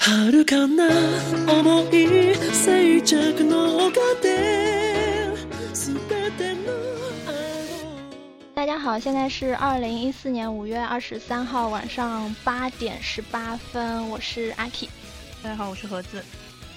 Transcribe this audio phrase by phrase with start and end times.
[0.00, 0.88] 遥かな
[1.52, 5.34] 思い静寂の丘で
[5.74, 5.96] 全
[6.32, 6.72] ての
[7.26, 7.34] 愛
[7.84, 14.88] を大家好，现在是二零一四年五月二十三号晚上八点十八分，我是阿 K。
[15.42, 16.24] 大家好，我是盒子。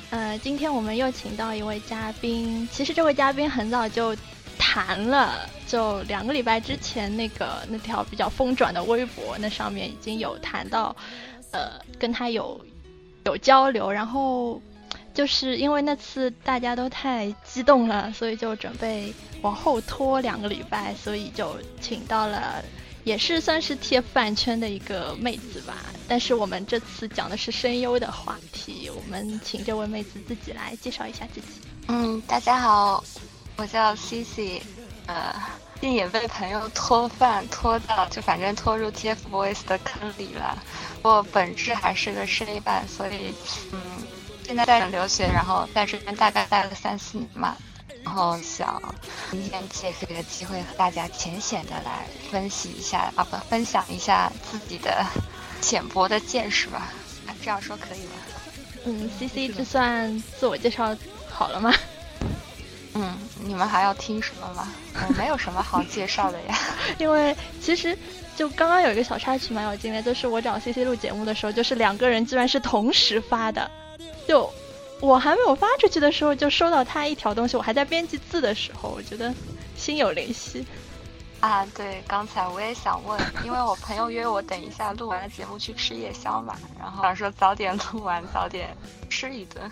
[0.09, 4.13] 呃，今天我们又请到一位嘉宾，其实这位嘉宾很早就
[4.57, 10.93] 谈了，就两个礼拜之前那个那条比较疯转的微博，那上面已经有谈到，
[11.51, 12.59] 呃，跟他有
[13.24, 14.60] 有交流，然后
[15.12, 19.12] 就是因为那次大家都太激动了，所以就准备
[19.42, 22.64] 往后拖两个礼拜，所以就请到了。
[23.04, 25.74] 也是算是 TF 饭圈的一个妹子吧，
[26.08, 31.46] 但是我们这次讲的是声优的话题，我们请这位妹子自己来介绍一下自己。
[31.88, 33.04] 嗯，大家好，
[33.56, 34.62] 我叫 CC，
[35.04, 35.34] 呃，
[35.84, 40.56] 近也被朋友拖饭拖到，就反正拖入 TFBOYS 的坑里了。
[41.02, 43.34] 我本质还是个声伴，所以
[43.70, 43.78] 嗯，
[44.46, 47.54] 现在在留学，然后在这边大概待了三四年嘛。
[48.02, 48.82] 然后想
[49.30, 55.04] 今天借这个机会和大家浅显的来分析一下啊，不分享一下自己的
[55.60, 56.92] 浅薄的见识吧。
[57.42, 58.12] 这样说可以吗？
[58.86, 60.96] 嗯，C C 这算自我介绍
[61.28, 61.74] 好了吗？
[62.94, 64.72] 嗯，你们还要听什么吗？
[65.08, 66.58] 我没有什么好介绍的呀。
[66.98, 67.96] 因为其实
[68.36, 73.70] 就刚刚有一个小插曲蛮有劲的，就是我找 C C 录节目的时候，就是两个人居然是同时发的，
[74.28, 74.52] 就。
[75.00, 77.58] 我还没有发出去的时候，就收到他一条东西。
[77.58, 79.34] 我还在编辑字的时候，我觉得
[79.76, 80.64] 心有灵犀。
[81.40, 88.74] 啊，对，刚才我也想问，因为我朋友约我等一下录完了节目去吃夜宵嘛，然后想说早点录完，早点
[89.10, 89.70] 吃一顿。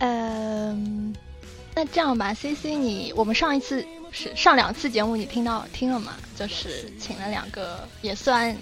[0.00, 1.14] 嗯，
[1.74, 6.14] 那这样吧，C C，你我们上一次是上两次节目，你听到听了吗？
[6.36, 8.56] 就是请了两个也算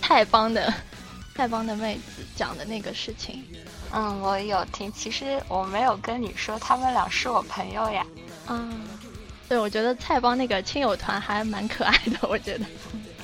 [0.00, 0.72] 泰帮的
[1.34, 3.44] 泰帮的妹子讲的那个事情。
[3.92, 4.92] 嗯，我有听。
[4.92, 8.06] 其实我没有跟你说，他们俩是我朋友呀。
[8.48, 8.72] 嗯，
[9.48, 12.18] 对，我觉得蔡帮那个亲友团还蛮可爱的。
[12.28, 12.64] 我觉得，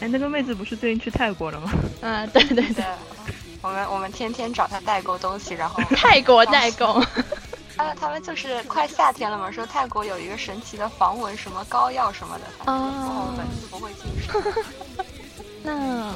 [0.00, 1.72] 哎，那个妹子不是最近去泰国了吗？
[2.02, 2.84] 嗯， 对对对。
[3.62, 7.04] 我们我们天天找她代购东西，然后泰国代购。
[7.80, 12.44] 啊，他们就是快夏天了嘛，说泰国有一个神奇的防蚊什么膏药什么的。
[12.70, 13.32] 哦。
[13.36, 14.64] 粉丝不会近视。
[15.62, 16.12] 那，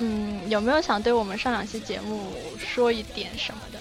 [0.00, 3.78] 嗯，有没有想对我们上两期节目说一点什么的？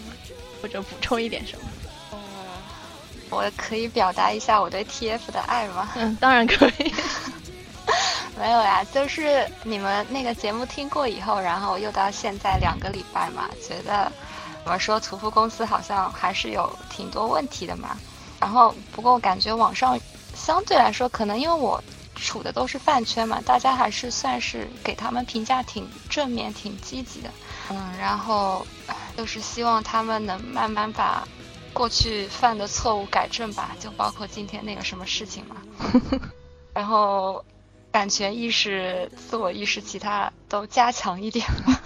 [0.61, 1.65] 或者补充一点什么？
[2.13, 2.17] 嗯，
[3.29, 5.89] 我可以表达一下我对 TF 的爱吗？
[5.95, 6.93] 嗯，当然可以。
[8.39, 14.11] 没有呀，就是你们那个节目听过以后，然后又到现在两个礼拜嘛，觉得
[14.63, 17.97] 怎么说，屠夫公司好像还是有挺多问题的嘛。
[18.39, 19.99] 然后不过我感觉网上
[20.33, 21.81] 相对来说，可能因为我
[22.15, 27.29] 处的都是饭圈嘛，大家还是算是给他们评价挺正面、挺积极的。
[27.69, 28.65] 嗯，然后。
[29.15, 31.23] 就是希望他们能慢慢把
[31.71, 35.57] 过去犯的错误改正吧，就包括今天那个什么事情嘛。
[36.73, 37.45] 然后，
[37.91, 41.79] 版权意识、自我意识，其他都加强一点吧。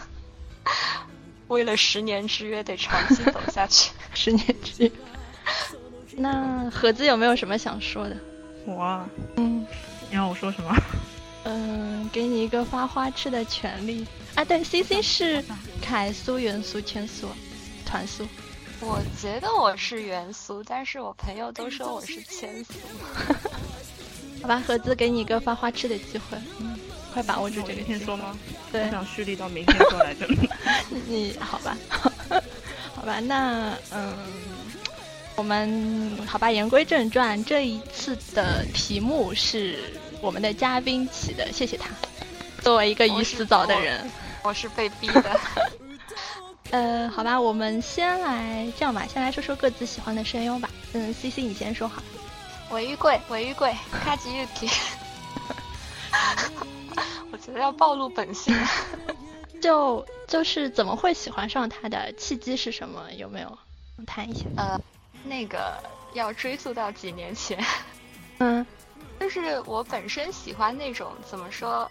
[1.47, 3.91] 为了十年之约，得长期走下去。
[4.13, 4.91] 十年之约。
[6.17, 8.17] 那盒子有没有什么想说的？
[8.65, 9.65] 我，嗯，
[10.09, 10.75] 你要我说什么？
[11.45, 14.05] 嗯，给你一个发花痴的权利。
[14.35, 15.43] 啊，对，C C 是
[15.81, 17.27] 凯苏元素千苏
[17.85, 18.27] 团苏，
[18.81, 22.73] 我觉得我是元素，但是我朋友都说我是千苏。
[24.41, 26.76] 好吧，盒子给你一个发花痴的机会，嗯，
[27.17, 27.73] 快把握住这个。
[27.73, 28.37] 明天说吗？
[28.71, 30.27] 对，我想蓄力到明天说来着。
[31.07, 31.75] 你好吧，
[32.93, 34.13] 好吧， 那嗯，
[35.35, 39.79] 我们好吧，言归正传，这一次的题目是
[40.21, 41.89] 我们的嘉宾起的，谢谢他。
[42.61, 44.07] 作为一个鱼死早的人。
[44.43, 45.39] 我是被逼的，
[46.69, 50.69] 呃，好吧，我们先来这样吧，先来说说各自喜欢的声优吧。
[50.93, 52.03] 嗯，C C 你先说好。
[52.69, 54.69] 尾玉贵，尾玉贵，卡吉玉体。
[57.55, 58.55] 要暴露本性。
[59.61, 63.11] 就就是怎么会喜欢上他的契机是什么？
[63.13, 63.57] 有没有
[64.05, 64.45] 谈一下？
[64.55, 64.79] 呃，
[65.23, 65.81] 那个
[66.13, 67.57] 要追溯到几年前。
[68.37, 68.65] 嗯，
[69.19, 71.89] 就是我本身喜欢那种怎么说？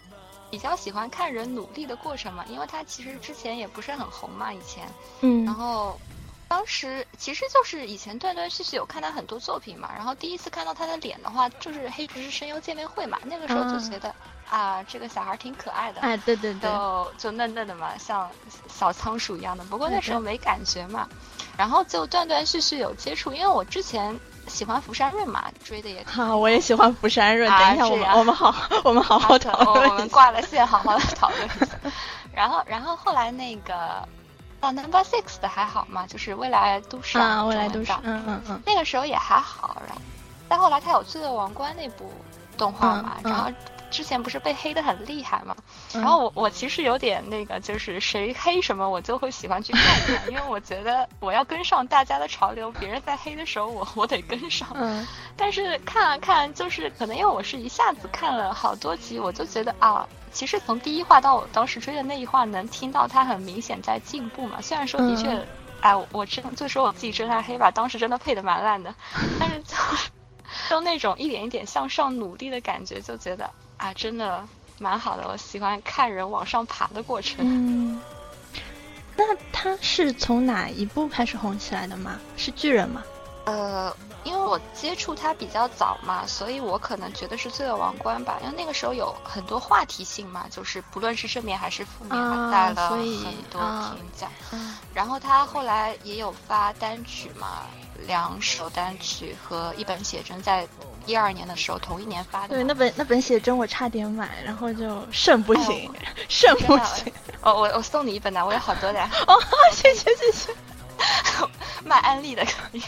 [0.49, 4.87] 比较喜欢看人努力的过程嘛，因为他其实之前也不是很红嘛，以前，
[5.19, 5.99] 嗯，然后
[6.47, 14.15] 当时其实就是以前断断续续有看他很多作品嘛，然后第一次看到他的脸的话，就是黑执事声优见面会嘛，那个时候就觉得
[14.49, 18.29] 啊，这个小孩挺可爱的，哎，对对对，就就嫩嫩的嘛，像
[18.67, 21.07] 小仓鼠一样的，不过那时候没感觉嘛，
[21.57, 24.17] 然后就断断续续有接触，因为我之前。
[24.47, 26.37] 喜欢福山润嘛，追的也好。
[26.37, 27.51] 我也喜欢福山润。
[27.51, 28.55] 等一下，我们我们好，
[28.85, 29.89] 我们好好讨论。
[29.89, 31.77] 我们挂了线，好好的讨论一下。
[32.33, 33.75] 然后，然后后来那个，
[34.61, 39.81] 啊，Number Six 的还好嘛，就是未来都市啊，未来都市，嗯嗯嗯，那个时候也还好。
[39.85, 40.01] 然后，
[40.47, 42.09] 但后来他有《罪恶王冠》那部
[42.57, 43.51] 动画嘛，然后。
[43.89, 45.55] 之前不是被黑的很厉害嘛，
[45.93, 54.67] 然后我我其实有点那个，就是谁黑什么我就会喜欢去看看，因为我觉得我要跟上大家的潮流，别人在黑的时候我 我得跟上。
[54.75, 55.05] 嗯。
[55.35, 64.59] 但是看了看，就是可能因为我是一下子看了好多集，我就觉得啊，其实从第一话到我当时追的那一话，能听到他很明显在进步嘛。
[64.61, 65.47] 虽然说的确，
[65.81, 68.93] 哎，我真就说我自己真他黑吧，当时真的配的蛮烂的，
[69.39, 69.75] 但是就
[70.69, 73.49] 就那种一点一点向上努力的感觉，就觉得。
[73.87, 74.45] 啊，真的
[74.79, 77.37] 蛮好的，我喜欢看人往上爬的过程。
[77.39, 78.01] 嗯，
[79.15, 79.23] 那
[79.53, 82.19] 他是从哪一部开始红起来的吗？
[82.35, 83.01] 是巨人吗？
[83.45, 83.95] 呃，
[84.25, 92.11] 因为我接触他比较早嘛，所以我可能觉得是罪恶王冠吧，因为那个时候有很多话题性嘛，就是不论是正面还是负面，
[92.51, 93.61] 带了很多
[93.95, 94.27] 评价。
[94.93, 97.61] 然后他后来也有发单曲嘛，
[98.05, 100.67] 两首单曲和一本写真在。
[101.07, 102.49] 一二年的时候，同一年发的。
[102.49, 105.89] 对，那本那本写真我差点买，然后就肾不行，
[106.29, 107.11] 肾不行。
[107.41, 109.01] 哦，我我送你一本的，我有好多的。
[109.01, 110.53] 哦，谢 谢谢谢。
[111.85, 112.81] 卖安利的可以。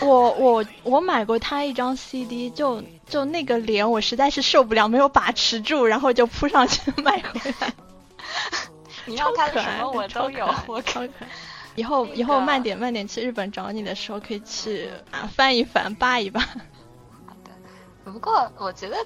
[0.00, 7.72] 我我我买过他一张 CD，就就那个脸，我实在是受不了，没有把持住，然后就扑上去买回来。
[9.06, 11.10] 你要看什么我都有，我可以。
[11.76, 16.42] 以后以后慢点慢点去日本找你的时候，可以去啊翻一翻扒一扒。
[18.12, 18.96] 不过我觉得，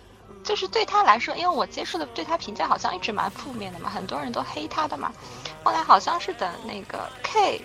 [0.44, 5.12] 就是对他来说，因为我接触的对他评价好像一直蛮负面的嘛，很多人都黑他的嘛。
[5.64, 7.58] 后来好像是等那个 K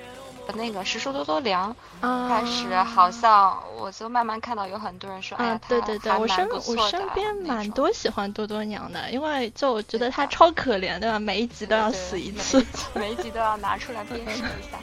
[0.47, 14.77] 的那个实说多多良开始，好像我就慢慢看到有很多人说，哎，对对对，我身我身边蛮多喜欢多多娘的，因为就我觉得他超可怜的，每一集都要死一次，每一集都要拿出来 鞭尸一下，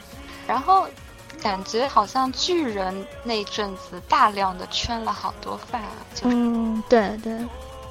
[0.47, 0.87] 然后。
[1.43, 6.35] 感觉好像巨人那阵子大量的圈了好多饭啊，就是
[6.87, 7.37] 对对，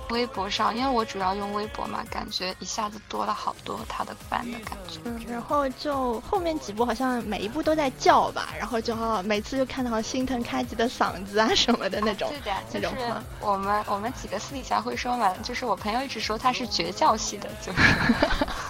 [0.09, 4.99] 微博上，因为我主要用微博嘛，感觉一下子多了好多他的饭的感觉。
[5.05, 12.31] 嗯，然后就后面几部好像每一部都在叫吧，然后就好每次就看到心疼开吉的嗓子啊什么的那种。
[12.31, 13.23] 对的，那种话。
[13.39, 17.79] 我们我们几个私底下会说嘛，就是我朋友一直说他是绝叫系的，就是。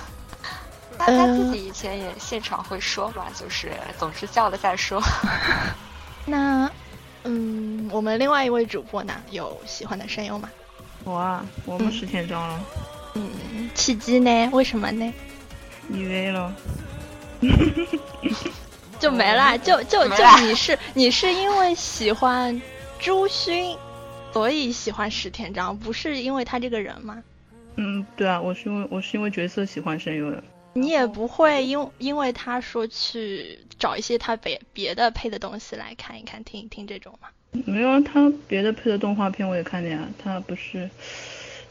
[1.04, 5.02] 他他自己以前也现场会说嘛，就是总是叫了再说。
[6.24, 6.70] 那，
[7.24, 10.48] 嗯，我们另外一位主播呢，有喜欢的声优吗？
[11.04, 12.60] 我啊，我们石田章了。
[13.14, 14.48] 嗯，契机呢？
[14.52, 15.12] 为什么呢？
[15.90, 16.54] 以为了。
[19.00, 22.62] 就没了，就 就就你是你是因为喜欢
[23.00, 23.76] 朱勋，
[24.32, 27.20] 所以喜欢石田章，不是因为他这个人吗？
[27.74, 30.44] 嗯，对啊，我是因为我是因为角色喜欢声优的。
[30.74, 37.28] 你也不会因因为他说去找一些他别别的配的东西来看一看听一听这种吗？
[37.66, 40.08] 没有啊，他别的配的动画片我也看的呀。
[40.22, 40.88] 他不是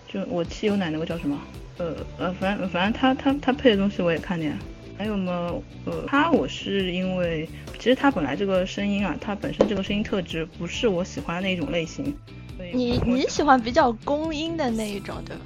[0.07, 1.39] 就我汽油奶那个叫什么？
[1.77, 4.55] 呃呃，反正反正他他他配的东西我也看的呀。
[4.97, 5.51] 还有吗？
[5.85, 7.49] 呃，他我是因为
[7.79, 12.15] 其实他本来这个声音啊，他本身这个声音特质不是我喜欢的那一种类型。
[12.71, 15.41] 你你喜欢比较公音的那一种对吧？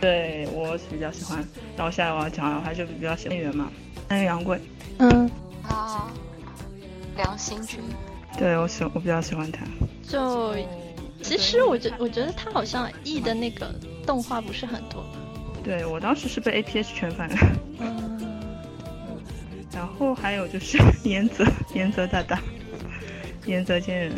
[0.00, 1.42] 对我比较喜欢，
[1.76, 3.70] 然后下来我要讲的话就比较喜欢演员嘛，
[4.08, 4.60] 三月杨贵，
[4.98, 5.30] 嗯，
[5.62, 6.12] 啊，
[7.16, 7.80] 梁心君，
[8.36, 9.64] 对我喜我比较喜欢他，
[10.06, 10.54] 就
[11.22, 13.74] 其实我觉我觉得他好像 E 的那个
[14.06, 15.02] 动画不是很多，
[15.62, 17.26] 对我当时是被 A P H 圈粉。
[17.28, 17.36] 的，
[17.80, 18.20] 嗯，
[19.72, 22.38] 然后还有就是 岩泽岩泽大大，
[23.46, 24.12] 岩泽健人。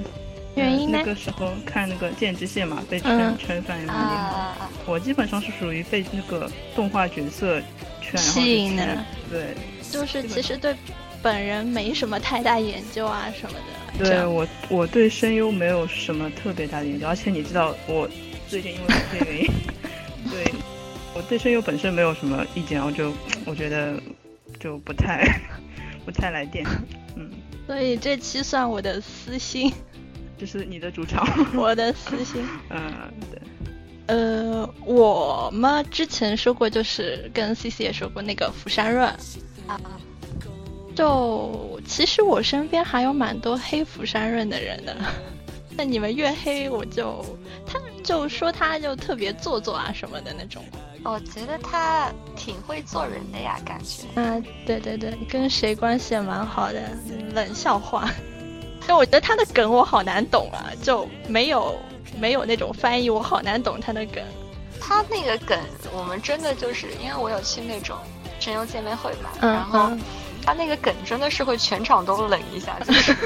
[0.56, 0.98] 原因呢？
[0.98, 4.54] 那个时候看那个剑之线嘛，被圈圈粉也蛮厉害。
[4.86, 7.60] 我基本上是属于被那个动画角色
[8.00, 9.04] 圈吸引的。
[9.30, 9.54] 对，
[9.90, 10.74] 就是其实对
[11.22, 14.04] 本人没什么太大研究啊什么的。
[14.04, 18.08] 对我，我对声优没有什么特别大的研究，而且你知道，我
[18.48, 19.50] 最近因为这个原因，
[20.30, 20.52] 对
[21.14, 23.12] 我对声优本身没有什么意见，我就
[23.44, 23.94] 我觉得
[24.58, 25.26] 就不太
[26.04, 26.64] 不太来电。
[27.16, 27.30] 嗯，
[27.66, 29.72] 所以这期算我的私心。
[30.38, 31.26] 这是你的主场，
[31.56, 32.46] 我的私心。
[32.70, 32.92] 嗯，
[33.30, 33.40] 对。
[34.08, 39.06] 呃，我嘛之前说过，就是跟 C C 也说过那个釜山润
[39.66, 39.80] 啊。
[40.94, 44.96] 就其实我身边还有蛮多黑釜山润的人的。
[45.76, 47.22] 那你们越黑，我就
[47.66, 50.64] 他就说他就特别做作啊什么的那种。
[51.04, 54.20] 我觉得他挺会做人的呀，感觉。
[54.20, 56.80] 啊，对对对，跟谁关系也蛮好的，
[57.34, 58.08] 冷笑话。
[58.86, 61.76] 就我觉得他的梗我好难懂啊，就没有
[62.18, 64.22] 没有那种翻译，我好难懂他的梗。
[64.80, 65.58] 他那个梗，
[65.92, 67.96] 我们真的就是因为我有去那种
[68.38, 69.90] 声优见面会嘛，然后
[70.44, 73.16] 他那个梗真的是会全场都冷一下，就是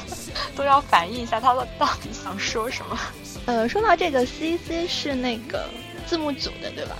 [0.56, 2.98] 都要反应一下他到底想说什么。
[3.46, 5.68] 呃，说到这个，C C 是那个
[6.06, 6.96] 字幕组的，对吧？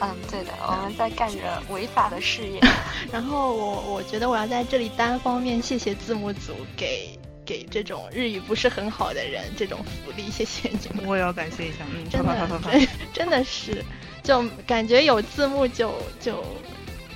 [0.00, 2.58] 嗯，对的，我们在干着违法的事业。
[3.12, 7.10] 然后我我觉得我要在这里单方面谢谢字幕组给
[7.50, 11.04] 给这种日语不是很好的人这种福利，谢谢你们。
[11.04, 13.84] 我也要感谢一下，嗯，真的真真的是，
[14.22, 16.44] 就感觉有字幕就就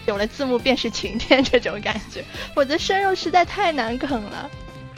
[0.06, 2.24] 有了字幕便是晴天这种感觉。
[2.56, 4.50] 我的生肉实在太难啃了，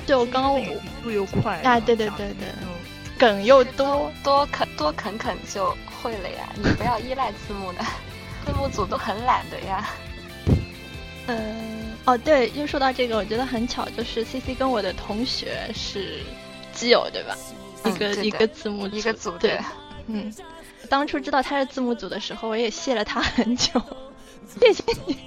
[0.07, 0.71] 就刚刚我语
[1.03, 2.49] 速又快啊，对对对对，
[3.19, 5.77] 梗又多多啃多啃啃就。
[6.03, 7.79] 会了呀，你不要依赖字幕的，
[8.47, 9.89] 字幕组都很懒的呀。
[11.27, 11.37] 嗯，
[12.07, 16.21] 哦对，又说到这个，我觉得很巧，就是 C C 跟我的同学是
[16.73, 17.37] 基友，对吧？
[17.85, 19.59] 一个一个字幕组一个组对。
[20.07, 20.33] 嗯，
[20.89, 23.83] 当初知道他是字幕组的时候，我也谢了他很久，
[24.61, 25.19] 谢谢你。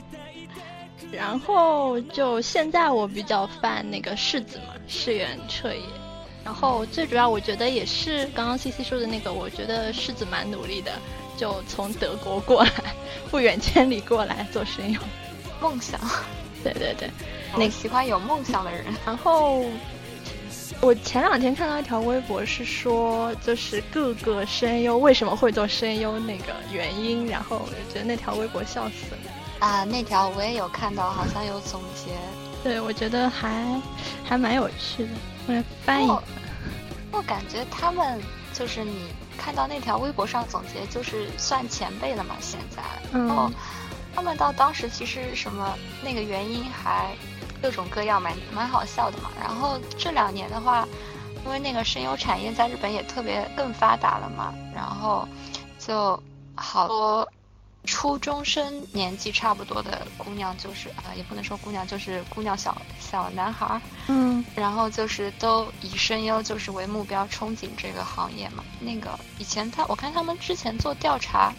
[1.12, 5.82] 然后就现在我比较犯那个世子嘛，世远彻也。
[6.46, 10.94] 然后最主要，我觉得也是刚刚 C C 说的那个，我觉得世子蛮努力的，
[11.36, 12.72] 就从德国过来，
[13.30, 15.00] 不远千里过来做声优，
[15.60, 16.00] 梦想，
[16.64, 17.10] 对对对，
[17.58, 18.86] 那喜欢有梦想的人。
[19.06, 19.66] 然后
[20.82, 29.68] 我前两天看到一条微博，是说就是各个声优为什么会做声优那个原因，然后我觉得那条微博笑死了。
[29.68, 32.12] 啊，那条我也有看到，好像有总结。
[32.64, 33.66] 对，我觉得还
[34.24, 35.10] 还蛮有趣的。
[35.48, 36.10] 我来翻译。
[37.12, 38.22] 我感觉他们
[38.54, 42.36] 就是你看到那条微博上总结，就是算前辈了嘛。
[42.40, 43.52] 现在，然后
[44.16, 47.16] 他们到当时其实什么那个原因还
[47.62, 49.30] 各种各样，蛮蛮好笑的嘛。
[49.40, 50.88] 然后这两年的话，
[51.46, 55.28] 因为那个声优产业在日本也特别更发达了嘛，然后
[55.78, 56.22] 就
[56.56, 57.28] 好多。
[57.86, 68.66] 初中生年纪差不多的姑娘，就是啊，也不能说姑娘，就是姑娘小小男孩，嗯，然后就是都以声优就是为目标，憧憬这个行业嘛。
[68.82, 71.54] 那个以前他，我看他们之前做调查，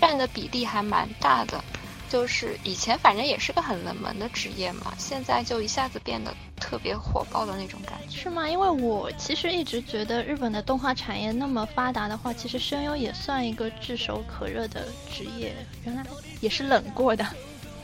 [0.00, 1.62] 占的比例还蛮大的。
[2.08, 8.48] 就是以前反正也是个很冷门的职业嘛，现在就一下子变得特别火爆的那种感觉，是吗？
[8.48, 16.02] 因为我其实一直觉得日本的动画产业那么发达的话，其实声优也算一个炙手可热的职业，原来
[16.40, 17.26] 也是冷过的。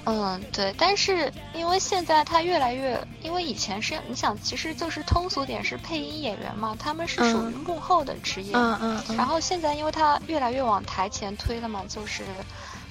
[0.07, 0.75] 嗯，对。
[0.76, 9.16] 但是因为现在它越来越，因为以前是你想，其实就是通俗点是配音演员嘛，他们是属于幕后的职业，嗯嗯。
[9.16, 12.23] 然后现在因为它越来越往台前推了嘛，就是。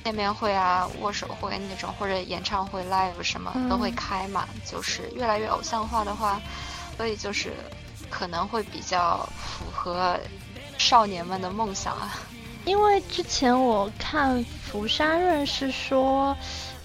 [0.04, 6.42] 见面会啊，握手会那种，或者演唱会 live 什么都会开嘛，就是越来越偶像化的话，
[6.98, 7.54] 所以就是
[8.10, 10.20] 可能会比较符合
[10.78, 12.20] 少年们的梦想啊。
[12.66, 16.36] 因为之前我看福山润是说，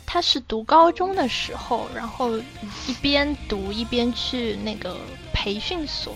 [0.07, 2.37] 他是读高中的时候，然后
[2.87, 4.97] 一边读一边去那个
[5.33, 6.15] 培训所，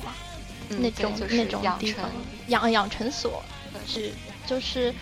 [0.69, 2.09] 那种那种地方
[2.47, 3.43] 养养成所，
[3.87, 4.13] 是
[4.47, 4.95] 就是。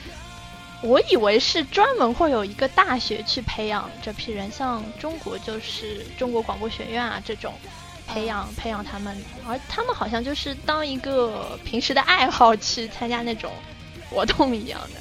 [0.83, 7.53] 我以为是专门会有一个大学去培养这批人，像中国就是中国广播学院啊这种，
[8.07, 13.53] 培养培养他们，而他们好像就是当一个平时的爱好去参加那种
[14.09, 15.01] 活动一样的。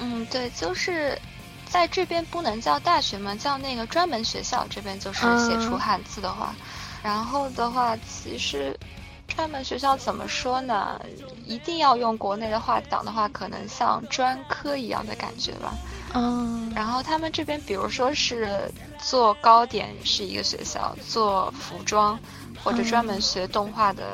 [0.00, 1.18] 嗯，对，就是
[1.64, 4.66] 在这边不能叫大学嘛，叫那个专门学校。
[4.68, 6.54] 这边就是写出汉字的话，
[7.02, 8.78] 然后的话其实。
[9.26, 11.00] 专门学校怎么说呢？
[11.44, 15.74] 一定要用国内的话讲的话，可能像专科一样的感觉吧。
[16.14, 16.72] 嗯。
[16.74, 22.18] 然后他们这边，比如说是做糕点是一个学校，做服装
[22.62, 24.04] 或者专门学动画的，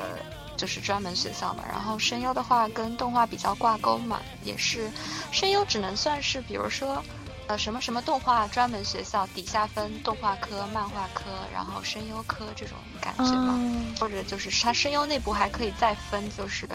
[0.57, 1.63] 就是专门学校嘛。
[1.69, 4.89] 然后声优的话跟动画比较挂钩嘛，也是
[5.31, 7.03] 声优只能算是，比如说。
[7.51, 13.59] 呃，什么什么动画专门学校底下分动画科、漫画科，然后声优科这种感觉嘛，
[13.99, 16.65] 或者就是它声优内部还可以再分，就是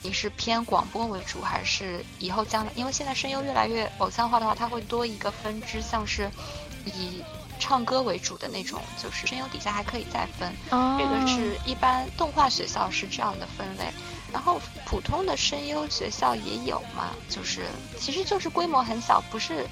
[0.00, 6.30] 你是偏广播为主，还是以后将来，因为现在声优越来越偶像化的话，它会多一个分支，像是
[6.84, 7.20] 以
[7.58, 10.54] 唱歌为主的那种，就是声优底下还可以再分。
[10.70, 13.92] 这个是一般动画学校是这样的分类。
[14.32, 17.62] 然后普通的声优学校也有嘛，就是
[17.98, 19.66] 其实就是规模很小，不是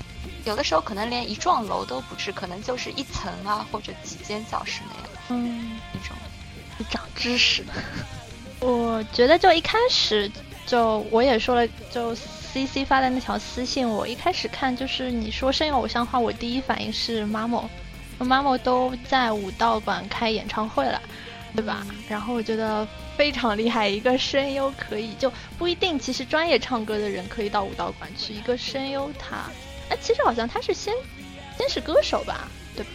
[0.44, 5.10] 有的时候可能连一幢楼都不是，可能就是一层啊或者几间教室那样。
[5.30, 6.16] 嗯，那种
[6.90, 7.64] 长知识。
[8.60, 10.30] 我觉得就一开始
[10.66, 21.00] 就我也说了，就 C C 发的那条私信，我一开始看就是你说声优偶像化，我第一反应是 Mamo，Mamo 都在武道馆开演唱会了，
[21.54, 21.86] 对吧？
[22.08, 22.86] 然后我觉得。
[23.16, 28.32] 非常厉害，一个声优可以就不一定，其实专业唱歌的人可以到舞蹈馆去。
[28.32, 29.44] 一个声优他，
[29.90, 30.94] 哎，其实好像他是先
[31.58, 32.90] 先是歌手吧，对吧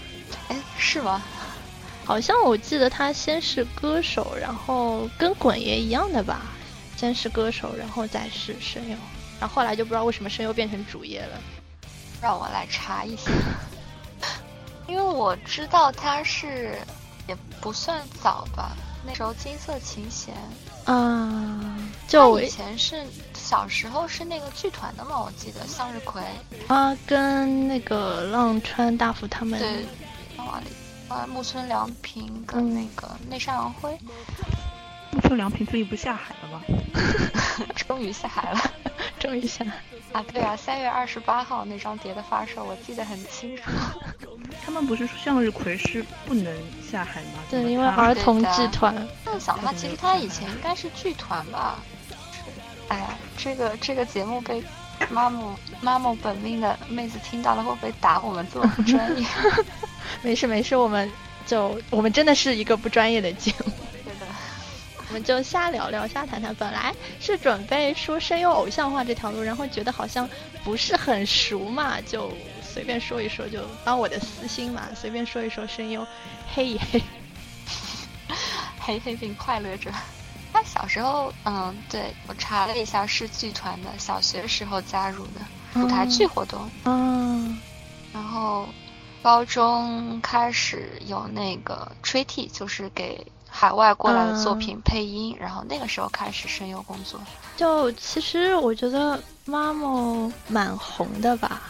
[0.47, 1.21] 哎，是吗？
[2.03, 6.41] 好像我记得他先是歌手，然后跟滚爷一样的吧，
[6.97, 8.97] 先是歌手，然后再是声优，
[9.39, 11.39] 然后后来就不知道为什么声优变成主业了。
[12.19, 13.29] 让我来查一下，
[14.89, 16.79] 因为我知道他是
[17.27, 20.35] 也不算早吧，那时候金色琴弦
[20.85, 21.77] 啊，
[22.07, 23.03] 就我以前是
[23.33, 26.21] 小时候是那个剧团的嘛，我记得向日葵
[26.67, 29.85] 啊，跟那个浪川大辅他们对，
[31.07, 33.97] 啊，木村良平跟那个内山阳辉，
[35.11, 36.61] 木村良平最近不下海了吗？
[37.75, 38.59] 终于下海了，
[39.25, 39.65] 终于下
[40.11, 40.23] 啊！
[40.31, 43.63] 对啊，三月二十八号那张碟的发售，我记得很清楚。
[44.63, 47.39] 他们不是说向日葵是不能下海吗？
[47.49, 48.95] 对，因为儿童剧团。
[49.25, 51.79] 那想的话，其实他以前应该是剧团吧？
[52.87, 54.63] 哎呀，这个这个节目被
[55.09, 59.25] 妈妈妈妈本命的妹子听到了，会不会打我们这么不专业？
[60.21, 61.11] 没事没事，我们
[61.47, 63.71] 就我们真的是一个不专业的节目，
[65.15, 66.53] 们就瞎聊聊瞎谈谈。
[66.55, 70.29] 本来是准备说声优偶像化这条路，然后觉得好像
[70.61, 72.29] 不是很熟嘛，就
[72.61, 76.05] 随便说一说，就当我的私心嘛，随便说一说声优，
[76.53, 77.01] 嘿一嘿，
[78.77, 79.89] 嘿 嘿并快乐着。
[80.51, 87.57] 他小时候，嗯，对我查了一下，是剧团的，小学时候加入的舞台剧活动，嗯，
[88.11, 88.67] 然后。
[89.23, 93.25] 高中开始有那个吹替，就是给
[93.57, 97.17] 海外过来的作品配音，然后那个时候开始声优工作。
[97.55, 101.61] 就其实我觉得妈妈蛮红的吧，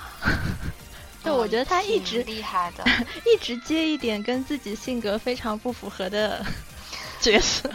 [1.23, 2.83] 就我觉得他一直厉害的，
[3.31, 6.43] 一直接一点跟自己性格非常不符合的
[7.21, 7.69] 角色。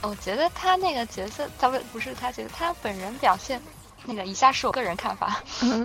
[0.00, 3.60] 我觉得他那个角色，他不不是他觉得他本人表现。
[4.06, 5.42] 那个以下是我个人看法，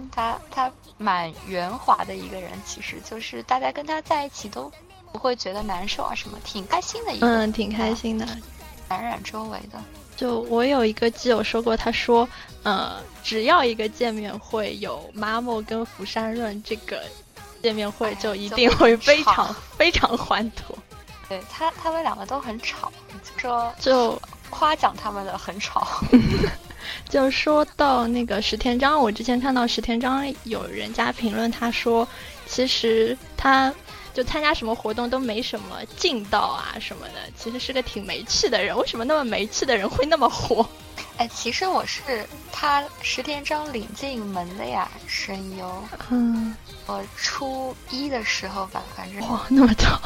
[0.09, 4.71] 他他蛮圆滑的一个人，其实就是大家跟他在一起都
[5.15, 8.27] 不会觉得难受啊什么，挺开心的一个，嗯，挺开心的，
[8.89, 9.81] 感染周围的。
[10.17, 12.27] 就我有一个基友说过，他说，
[12.63, 17.01] 呃，只要一个见面会有妈莫跟福山润这个
[17.63, 20.77] 见面会，就一定会非常 非常欢脱。
[21.29, 22.91] 对他他们两个都很吵，
[23.37, 25.87] 说就夸奖他们的很吵。
[27.09, 32.07] 就说到那个石田章，我之前看到石田章有人家评论，他说
[32.45, 33.73] 其实他
[34.15, 38.75] 就参加什么活动都没什么劲道啊什么的，其实是个挺没趣的人。
[38.77, 40.65] 为什么那么没趣的人会那么火？
[41.17, 45.83] 哎，其实我是他石田章领进门的呀，声优。
[46.09, 46.55] 嗯，
[46.87, 49.99] 我初一的时候吧，反正哇那么早，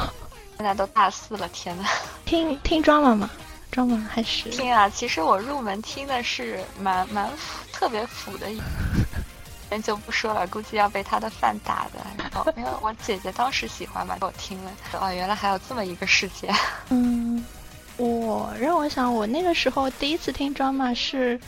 [0.56, 1.84] 现在都大四了，天呐，
[2.24, 3.30] 听听装了吗？
[3.70, 4.08] 装吗？
[4.12, 4.88] 还是听啊？
[4.88, 7.30] 其实我入门听的是蛮蛮
[7.72, 8.48] 特别腐的，
[9.70, 12.00] 人就不说了，估计要被他的饭打的。
[12.18, 14.70] 然后因为我姐姐当时喜欢嘛，我听了。
[15.00, 16.52] 哦，原来还有这么一个世界。
[16.90, 17.44] 嗯，
[17.96, 21.40] 我让我想，我那个时候第一次听 drama 是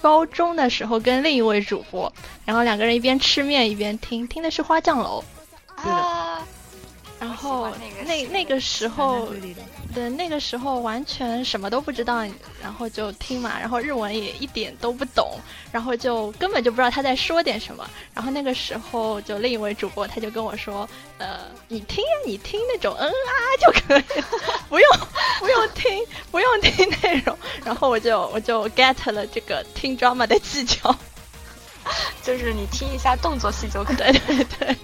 [0.00, 2.12] 高中的时候，跟另一位主播，
[2.44, 5.22] 然后两个人一边吃面一边听，听的是花匠楼。
[5.76, 6.42] 啊。
[7.18, 7.70] 然后
[8.04, 9.28] 那那个时候。
[9.96, 12.18] 对，那个时候完全什么都不知道，
[12.62, 15.40] 然后就听嘛，然后日文也一点都不懂，
[15.72, 17.88] 然后就根本就不知道他在说点什么。
[18.12, 24.22] 然后那个时候就另一位主播他就跟我说，呃，你听呀，你听那种嗯啊就可以，
[24.68, 24.88] 不用
[25.40, 27.34] 不用听不用听内容。
[27.64, 30.94] 然后我就我就 get 了这个听 drama 的技巧，
[32.22, 33.96] 就是你听一下动作戏就可以。
[33.96, 34.76] 对对对，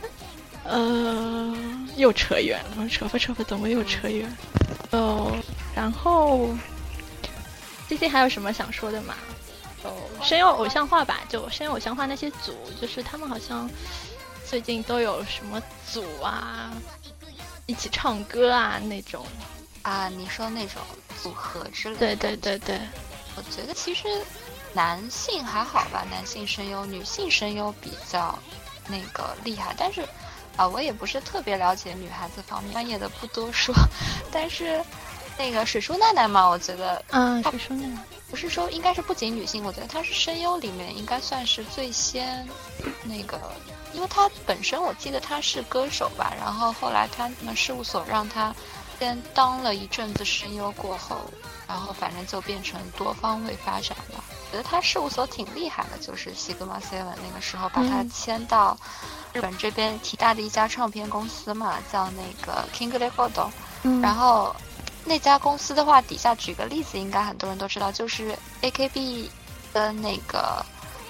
[0.64, 1.55] 呃，
[1.96, 4.27] 又扯远了，扯吧扯吧，怎么又扯远？
[4.92, 5.37] 哦，
[5.74, 6.48] 然后
[7.88, 9.14] 最近还有什么想说的吗？
[9.85, 13.68] 哦，声优偶像化吧，就声优偶像化那些组，就是他们好像
[14.46, 16.70] 最近都有什么组啊，
[17.66, 19.26] 一起唱歌啊那种
[19.83, 20.81] 啊，你说那种
[21.22, 21.98] 组合之类的。
[21.98, 22.81] 对对对对，
[23.37, 24.07] 我觉得其实
[24.74, 28.38] 男性还好吧，男性声优、女性声优比较
[28.88, 30.07] 那个厉害，但是。
[30.57, 33.75] 啊，我也不是特别了解女孩子方面，专业的不多说。
[34.31, 34.85] 但是，
[35.38, 37.99] 那个水树奈奈嘛，我觉得，嗯，水树奈奈
[38.31, 42.47] 不是说应该是不仅女性，我觉得她是声优里面应该算是最先
[43.03, 43.41] 那个，
[43.93, 48.55] 因为她本身我记得她是歌手吧，然后后来他们事务所让她
[48.99, 51.23] 先当了一阵子声优过后，
[51.69, 54.23] 然后反正就变成多方位发展了。
[54.51, 58.77] 觉得她事务所挺厉害的，就是西格玛 seven 那个时候把她签到。
[59.33, 63.51] 日本这边挺大的一家唱片公司嘛，叫那个 King Record。
[64.01, 64.55] 然后
[65.05, 69.29] 那家公司的话，底下举个例子，应该很多人都知道，就是 AKB
[69.73, 70.64] 的那个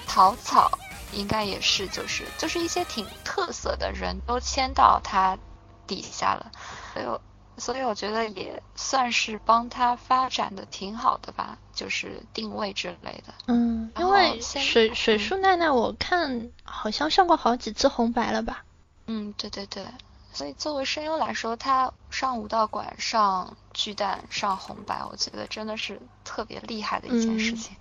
[0.07, 0.71] 桃草，
[1.11, 5.37] 应该也是，就是就是一些挺特色的人都签到他
[5.85, 6.51] 底下了，
[6.93, 7.21] 所以我
[7.57, 13.33] 所以我觉得也算是帮他发展的挺好的吧，就是定位之类的。
[13.47, 18.63] 嗯，因为水水树奈奈我看好像上过好几次红白了吧？
[19.07, 19.85] 嗯，对对对。
[20.31, 27.75] 所以作为声优来说，他上武道馆、上巨蛋、上红白，我觉得真的是特别厉害的一件事情。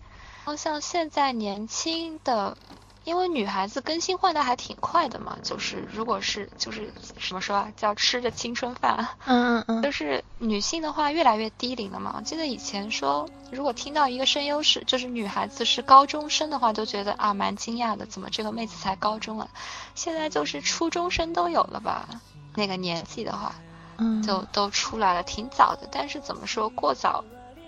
[0.44, 2.58] 然后像现在年轻的，
[3.04, 6.92] 因为女孩子更新换代还挺快的嘛，就是如果是就是
[7.26, 12.14] 怎么说啊，叫吃着青春饭，嗯嗯嗯，就是女性的话越来越低龄了嘛。
[12.16, 19.48] 我记得以前说，如果听到一个声优是就是女孩子是高中生的话，都觉得啊蛮惊讶的，怎么这个妹子才高中啊？
[19.94, 22.08] 现在就是初中生都有了吧？
[22.54, 23.54] 那个年纪的话，
[23.96, 25.88] 嗯，就都出来了，挺早的。
[25.90, 27.24] 但是怎么说过早，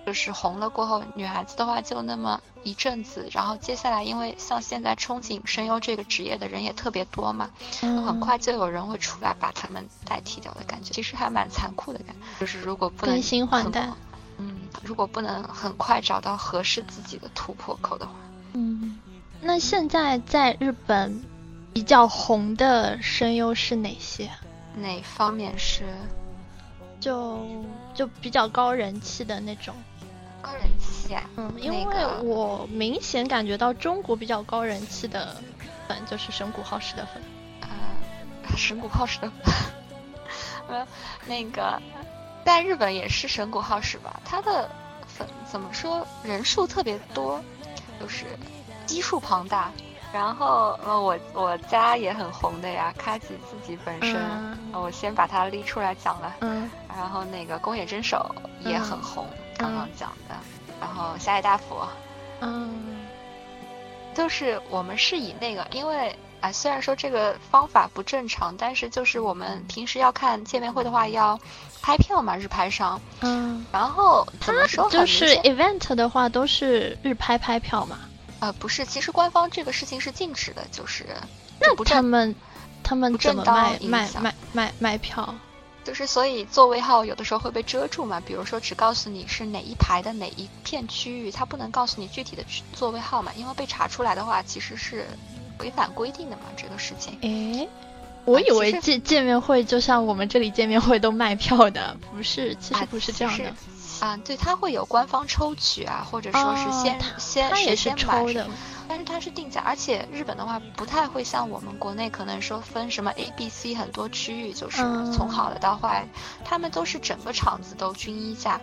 [0.07, 12.41] 就是红了过后，女孩子的话就那么一阵子，然后接下来，因为像现在憧憬声优这个职业的人也特别多嘛，很快就有人会出来把他们代替掉的感觉，其实还蛮残酷的感觉。
[12.41, 13.91] 就是如果不能更新换代，
[14.39, 18.13] 嗯，如果不能很快找到合适自己的突破口的话，
[18.53, 19.01] 嗯，
[19.41, 21.25] 那现在在日本
[21.73, 24.31] 比较红的声优是哪些？
[24.77, 25.85] 哪方面是，
[26.99, 27.47] 就
[27.95, 29.75] 就比较高人气的那种，
[30.45, 31.23] 高人气啊？
[31.37, 31.87] 嗯，因为
[32.23, 35.37] 我明显感觉到中国比较高人气的
[35.89, 37.23] 粉就是神谷浩史的粉，
[37.63, 37.97] 啊，
[38.57, 39.55] 神谷浩史的粉，
[40.69, 40.87] 呃，
[41.27, 41.81] 那个
[42.45, 44.21] 在日本也是神谷浩史吧？
[44.25, 44.71] 他的
[45.07, 47.41] 粉怎么说人数特别多，
[47.99, 48.27] 就是
[48.87, 49.71] 基数庞大。
[50.13, 54.17] 然后，呃，我我家也很红的呀，开启自己本身，
[54.73, 56.37] 我先把它拎出来讲了。
[56.41, 56.71] 嗯。
[56.97, 60.35] 然后那个宫野真守也很红，刚刚讲的。
[60.81, 61.77] 然后下野大辅。
[62.41, 62.97] 嗯。
[64.15, 71.39] 就是我们是以那个，因为啊，虽然说这个方法不正常，但是就是我们平时要看见面会的话，要
[71.83, 73.01] 拍票嘛，日拍上。
[73.23, 73.67] 嗯。
[73.73, 74.89] 然后怎么说？
[74.89, 77.99] 就是 event 的话，都是日拍拍票嘛。
[78.41, 81.07] 呃，不是，其实官方这个事情是禁止的，就是
[81.61, 82.35] 那他们
[82.83, 85.35] 他们怎么卖卖卖卖卖票？
[85.85, 92.43] 就是所以座位号有的时候会被遮住嘛，比如说只告诉你是哪一排的哪一片区域，它不能告诉你具体的
[92.73, 95.07] 座位号嘛，因为被查出来的话其实是
[95.61, 97.19] 违反规定的嘛，这个事情。
[97.21, 97.69] 诶，
[98.25, 103.53] 我以为见见面会就像我们这里见面会都卖票的，不是，其实不是这样的。
[104.01, 108.47] 啊，对，它会有官方抽取啊，或者说是先先谁先抽的，
[108.89, 116.07] 但是它是定价，而且日本的话不太会像我们国内可能说分什么 A、B、C 很多区域，就是从好的到坏，
[116.45, 118.61] 他们都是整个厂子都均一价，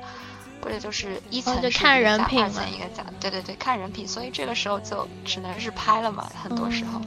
[0.63, 7.01] 或者就是一层是一个价，二层一个价，对对对，看人品，所以这个时候就只能日拍了嘛，很多时候，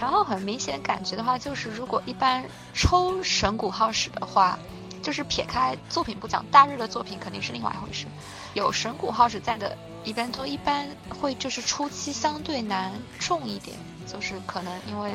[0.00, 4.58] 然后很明显感觉的话，就是如果一般抽神谷浩史的话。
[5.02, 8.04] 就是撇开作品不讲，大日的作品肯定是另外一回事。
[8.52, 10.88] 有神谷浩史在的，一般都一般
[11.20, 15.12] 会就是初期相对难中一点，就是可能因为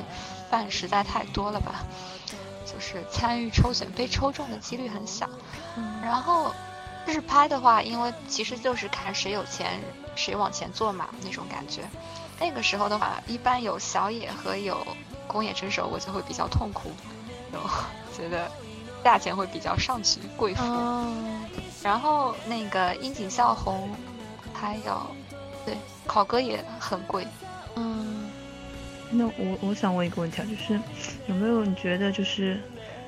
[0.49, 1.85] 饭实在太多了吧，
[2.65, 5.27] 就是参与抽选被抽中的几率很小。
[6.01, 6.53] 然后
[7.05, 9.79] 日拍的话，因为其实就是看谁有钱
[10.15, 11.81] 谁往前坐嘛那种感觉。
[12.39, 14.85] 那个时候的话，一般有小野和有
[15.27, 16.91] 宫野真守，我就会比较痛苦，
[17.51, 17.59] 就
[18.15, 18.49] 觉得。
[19.03, 20.63] 价钱会比较上去，贵妇。
[21.83, 23.87] 然后那个樱井孝宏，
[24.59, 25.05] 还有，
[25.65, 27.27] 对，考哥也很贵。
[27.75, 28.29] 嗯，
[29.11, 30.79] 那我我想问一个问题啊，就是
[31.27, 32.59] 有没有你觉得就是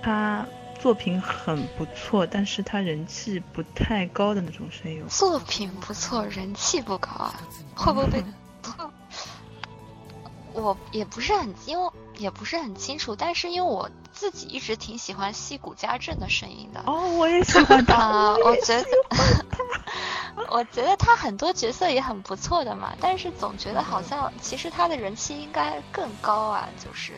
[0.03, 0.45] 他
[0.79, 5.05] 作品很不错，但是他人气不太高的那种声优？
[5.07, 7.33] 作品不错，人气不高啊？
[7.75, 8.23] 会不会被？
[10.53, 16.81] 我也不是很，因为也不是很清楚，但是因为我自己一直挺喜欢戏骨家政的声音的。
[16.87, 18.35] 哦，我也喜欢他。
[18.43, 18.85] 我觉得，
[20.57, 27.13] 我觉得他很多角色也很不错的嘛，但是总觉得好像其实他的人气应该更高啊，就是，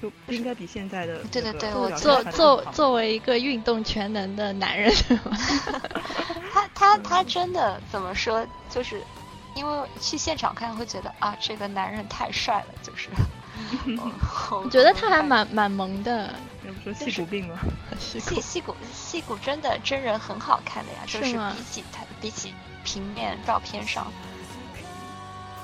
[0.00, 1.22] 就不应该比现在的。
[1.30, 4.90] 对对对，我作作作为一个运动全能的男人，
[6.54, 9.02] 他他他真的怎么说就是。
[9.54, 13.08] 因为去现场看会觉得啊，这个男人太帅了，就是。
[14.52, 16.32] 我觉得他还蛮蛮萌的。
[16.64, 17.58] 要不说戏骨病吗？
[17.98, 22.54] 戏戏骨戏骨真的真人很好看的呀，就是比起他比起
[22.88, 24.10] 平面照片上。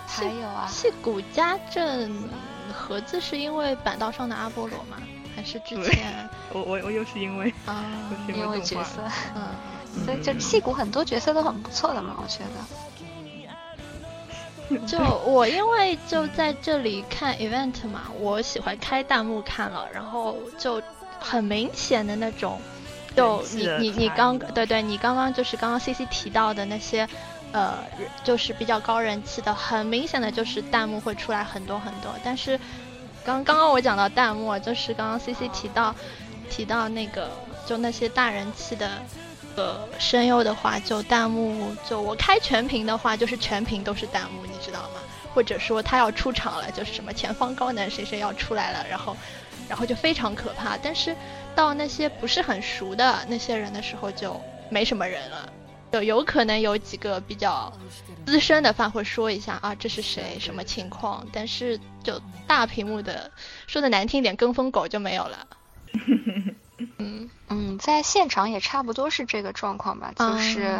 [0.06, 2.28] 还有啊，戏骨家政
[2.72, 4.98] 盒子是因为板道上的阿波罗吗？
[5.34, 6.28] 还是之前？
[6.52, 7.82] 我我我又是因为啊，
[8.28, 9.00] 因为角色，
[9.34, 9.42] 嗯，
[10.04, 14.78] 所以就戏骨很多角色都很不错的嘛，我觉得。
[14.86, 20.80] 就我因为就在这里看 event 嘛，我喜欢开弹幕看了，然后就
[21.18, 22.60] 很明显的那种，
[23.16, 27.08] 就你你你刚对对，你刚刚就是刚刚 C C 提到的那些，
[27.52, 27.78] 呃，
[28.24, 32.10] 就是比较高人气的，很明显的就是弹幕会出来很多很多。
[32.24, 32.58] 但是
[33.24, 35.94] 刚刚刚我讲到弹幕，就是刚刚 C C 提到
[36.50, 37.30] 提到那个
[37.66, 38.90] 就那些大人气的
[39.56, 45.00] 呃声优的话，就弹幕就我开全屏的话，就是全屏都是弹幕，你知道吗？
[45.32, 49.16] 或者说他要出场了，就是什么前方高能谁谁要出来了，然后。
[49.66, 51.16] 然后就非常可怕，但是
[51.54, 55.52] 到那些不是很熟的那些人的时候，就没什么人了。
[55.92, 57.72] 就有可能有几个比较
[58.26, 61.24] 资深的饭会说一下啊，这是谁，什么情况？
[61.32, 63.30] 但是就大屏幕的，
[63.68, 65.46] 说的难听点，跟风狗就没有了。
[66.98, 70.78] 嗯嗯，在现场也差不多是这个状况吧，就是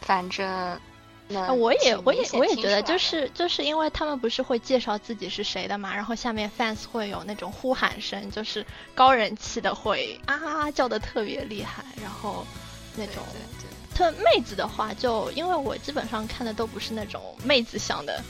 [0.00, 0.80] 反正。
[1.28, 12.46] 我也我也我也觉得就是就是因为他们不是会介绍自己是谁的嘛，然后下面 fans 会有那种呼喊声，就是高人气的会啊叫的特别厉害，然后
[12.96, 13.22] 那种
[13.94, 18.22] 特妹子的话，就因为我基本上看的都不是那种妹子向的，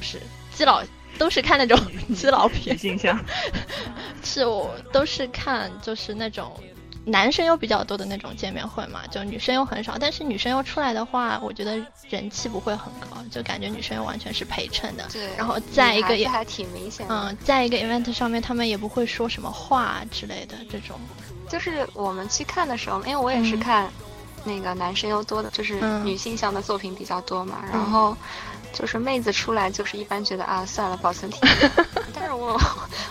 [0.00, 0.20] 是
[0.52, 0.82] 基佬
[1.18, 1.78] 都是看那种
[2.16, 2.76] 基佬片，
[4.24, 6.52] 是我都是看就是那种。
[7.06, 9.96] 男生又比较多的那种见面会嘛，就女生又很少。
[9.98, 15.08] 但是女生又出来的话，我觉得人气不会很高，就感觉女生又完全是陪衬的。
[15.10, 15.34] 对。
[15.36, 17.14] 然后在一个也还挺明显的。
[17.14, 20.98] 嗯，在一个 event 上面，他们也不会说什么话之类的这种。
[21.48, 23.90] 就是我们去看的时候，因为我也是看
[24.44, 28.16] 那个男生又多的，就是女性向的作品比较多嘛，然后。
[28.72, 31.72] 就是妹子出来，就是一般觉得啊，算了，保存体面。
[32.14, 32.58] 但是我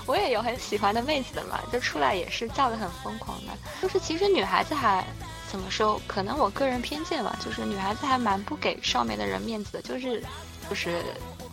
[0.05, 3.53] 我也有很喜欢的妹子的嘛，就出来也是叫的很疯狂的。
[3.81, 5.05] 就是其实女孩子还
[5.51, 6.01] 怎么说？
[6.07, 9.81] 可能我个人偏见吧，就是女孩子还蛮不给上面的人面子的。
[9.81, 10.23] 就是
[10.69, 11.03] 就是，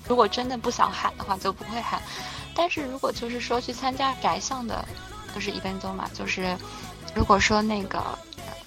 [0.09, 2.01] 如果真的不想喊的话，就不会喊。
[2.55, 4.87] 但是如果就是说去参加宅相的，
[5.35, 6.57] 就是一分钟嘛，就是
[7.15, 8.03] 如果说那个。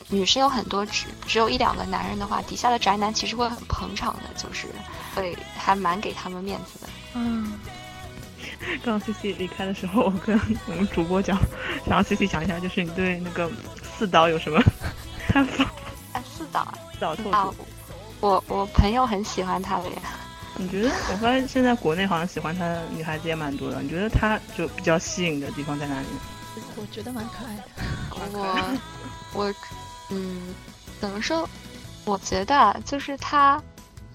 [0.10, 4.67] 女生有很多，只只有一两个男人的话，底下的宅男其实会很捧场的，就是
[5.15, 6.88] 会还蛮给他们面子的。
[7.13, 7.54] 嗯。
[8.84, 11.38] 刚刚 C C 离开的时候，我跟我们主播讲，
[11.86, 13.50] 想要 C C 讲一下，就是你对那个
[13.98, 14.62] 四岛有什么
[15.30, 15.63] 看法？
[16.12, 17.48] 啊，四岛，四岛透啊，
[18.19, 20.02] 我我朋友很喜欢他的呀。
[20.58, 20.89] 你觉得？
[21.12, 23.82] 我发现现在国内好像喜欢他的女孩子也蛮多的。
[23.82, 26.08] 你觉得他就比较吸引的地方在哪里？
[26.76, 27.63] 我觉得蛮可爱的。
[28.12, 28.80] 我
[29.34, 29.54] 我。
[30.10, 30.54] 嗯，
[31.00, 31.48] 怎么说？
[32.06, 33.62] 我觉得就是他，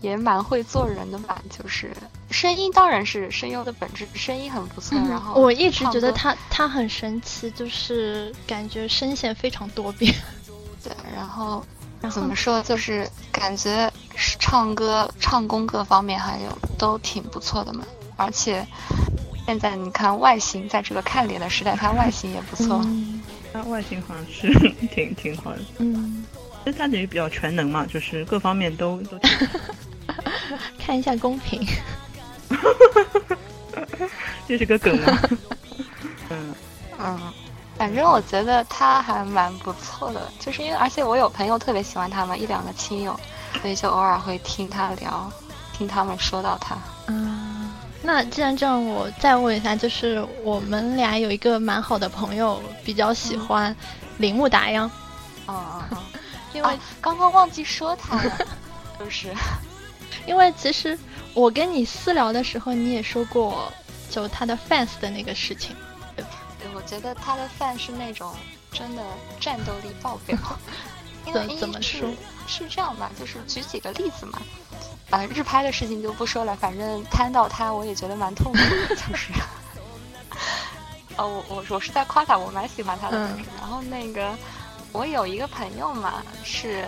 [0.00, 1.40] 也蛮会做人的吧。
[1.48, 1.92] 就是
[2.30, 4.98] 声音当然是声优的本质，声音很不错。
[5.08, 10.12] 然后我一直觉得他他很神奇，就是感觉声线非常多变。
[10.82, 11.64] 对，然后
[12.10, 12.60] 怎么说？
[12.62, 13.92] 就是感觉
[14.38, 17.84] 唱歌、唱功各方面还有都挺不错的嘛。
[18.16, 18.66] 而且
[19.46, 22.84] 现在你看外形，在这个看脸的时代，他外形也不错。
[23.54, 24.52] 他外形好像是
[24.92, 26.26] 挺挺好的，嗯，
[26.64, 29.16] 其实他等于比较全能嘛，就是各方面都都。
[30.76, 31.64] 看一下公屏，
[34.48, 35.18] 这是个梗吗？
[36.30, 36.54] 嗯
[36.98, 37.20] 嗯，
[37.78, 43.18] 反正我觉得他还蛮不错的，就是因为而且我有朋友特别喜欢他嘛，一两个亲友，
[43.62, 45.30] 所以就偶尔会听他聊，
[45.72, 46.76] 听他们说到他。
[48.04, 48.06] 嗯。
[48.06, 53.74] 那既然这样，我再问一下，就是我们俩有一个蛮好的朋友，比较喜欢
[54.18, 54.86] 铃木达央。
[55.46, 55.98] 哦哦哦，
[56.54, 58.38] 因为刚刚忘记说他了，
[59.00, 59.34] 就是，
[60.26, 60.98] 因为其实
[61.34, 63.72] 我跟你私聊的时候，你也说过
[64.10, 65.74] 就他的 fans 的那个事情。
[66.16, 66.24] 对，
[66.74, 68.32] 我觉得他的 fans 是那种
[68.72, 69.02] 真的
[69.40, 70.38] 战斗力爆表。
[71.32, 72.08] 怎怎么说？
[72.46, 74.40] 是这样吧，就是举几个例子嘛。
[75.10, 79.32] 啊，日拍的事情就不说了，反正摊到他，我也觉得蛮痛苦的， 就是。
[81.16, 83.16] 哦，我我我是在夸他，我蛮喜欢他的。
[83.16, 83.44] 嗯。
[83.58, 84.36] 然后那个，
[84.92, 86.84] 我有一个朋友嘛，是，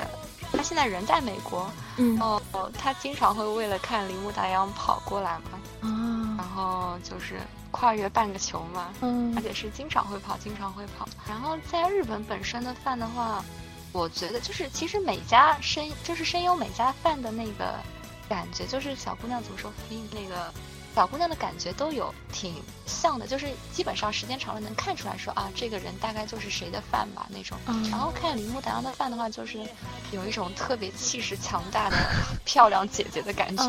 [0.51, 1.70] 他现在人在美国。
[1.96, 2.18] 嗯。
[2.20, 2.42] 哦，
[2.77, 5.88] 他经常会为了看铃木大央跑过来嘛。
[5.88, 6.35] 啊。
[6.37, 8.88] 然后就是跨越半个球嘛。
[9.01, 9.33] 嗯。
[9.37, 11.07] 而且是经常会跑，经常会跑。
[11.29, 13.44] 然后在日本本身的饭的话，
[13.96, 17.74] 我觉得就是其实每家声就是声优每家饭的那个。
[18.28, 19.72] 感觉就是小姑娘怎么说，
[20.11, 20.52] 那个
[20.96, 27.56] 小姑娘的感觉都有挺像的，就是基本上时间长了能看出来说啊，这个人大概就是谁的饭吧那种。
[27.88, 29.61] 然后看铃木达央的饭的话，就是
[30.11, 31.96] 有一种特别气势强大的
[32.44, 33.62] 漂亮姐姐的感觉。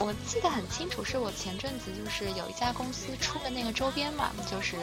[0.00, 4.74] 我记得很清楚，是我前阵子就是有一家公司出的那个周边嘛，就是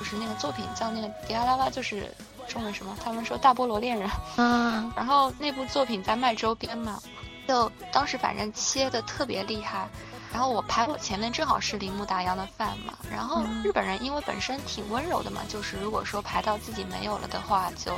[0.00, 2.12] 就是那个作品叫那个迪亚拉拉，就是
[2.48, 2.96] 中文什么？
[3.02, 4.10] 他们说大菠萝恋人。
[4.36, 4.90] 嗯。
[4.96, 7.00] 然后那部作品在卖周边嘛。
[7.48, 9.88] 就当时反正切的特别厉害，
[10.32, 17.92] 然后我排我前面正好是铃木达央的饭嘛，然后日本人因为本身挺温柔的嘛，就是如果说排到自己没有了的话，就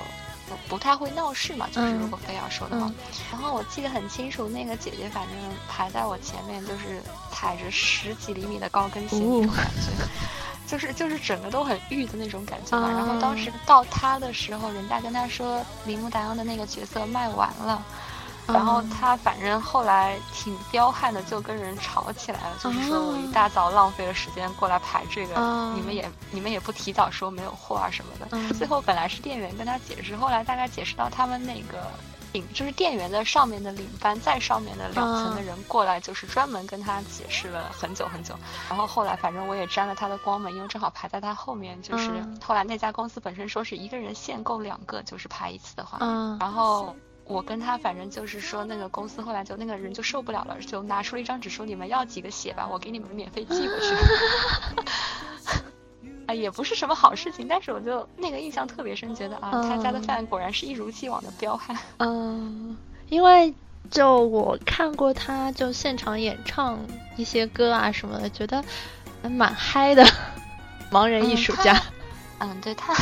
[0.49, 2.91] 不不太会闹事嘛，就是如果非要说的话。
[3.31, 5.37] 然后我记得很清楚，那个姐姐反正
[5.69, 9.93] 排在我前面，就是踩着十几厘米的高跟鞋那种感觉，
[10.67, 12.89] 就是就是整个都很玉的那种感觉嘛。
[12.91, 17.83] 然后当时到他的时候，人家跟他说铃木达央的那个角色卖完了。
[18.47, 28.53] 然后他反正后来挺彪悍的，就跟人吵起来了，就是说我一大早浪费了时间过来排这个，你们也你们也不提早说没有货啊什么的。
[28.53, 31.91] 最后本来是店员跟他解释，后来大概解释到他们那个
[32.35, 38.35] 领就是店员的上面的领班在上面的两层的人过来，就是专门跟他解释了很久很久。
[38.69, 42.11] 然后后来反正我也沾了他的光嘛，因为正好排在他后面，就是
[42.43, 45.99] 后来那家公司本身说是一个人限购两个，就是排一次的话，
[46.39, 46.95] 然后。
[47.27, 53.87] 我跟他反正就是说，那个公司后来就那个人就受不了了，就拿出了一张纸说：“你们要几个写吧，我给你们免费寄过去。
[56.27, 61.77] ”啊，也不是什么好事情，但是我就那个印象特别深，觉得啊，他家的饭果然是一如既往的彪悍。
[61.99, 62.77] 嗯，
[63.09, 63.53] 因为
[63.91, 66.79] 就我看过他就现场演唱
[67.17, 68.65] 一些歌啊什么的，觉得
[69.23, 70.05] 蛮嗨的。
[70.91, 71.81] 盲人艺术家。
[72.39, 72.95] 嗯，对他，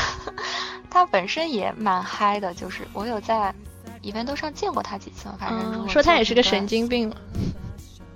[0.91, 3.55] 他本身也蛮嗨的，就是我有在。
[4.03, 7.15] event 上见过他几次，反正说他也是个神经病。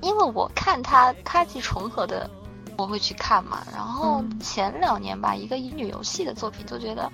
[0.01, 2.29] 因为我看他他既重合的，
[2.77, 3.67] 我会去看嘛。
[3.73, 7.11] 然后前两年吧，一个乙女游戏的作品，就觉得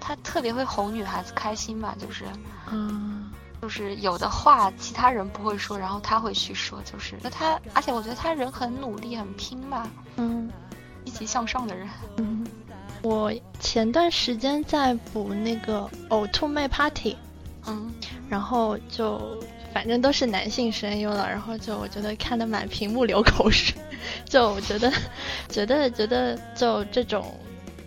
[0.00, 2.24] 他特别会哄女孩子开心吧，就是，
[2.70, 10.50] 嗯，就是有的话其他人不会说，然后他会去说，就是那他，而且我觉得他人很努力，很拼吧，嗯，
[11.04, 11.88] 积极向上的人。
[12.16, 12.46] 嗯，
[13.02, 17.16] 我前段时间在补那个呕吐妹 party。
[17.68, 17.92] 嗯，
[18.28, 19.42] 然后就
[19.74, 23.74] 反正都是男性声优了，然后就我觉得看的满屏幕流口水，
[24.24, 24.92] 就我觉得，
[25.48, 27.34] 觉得觉得就这种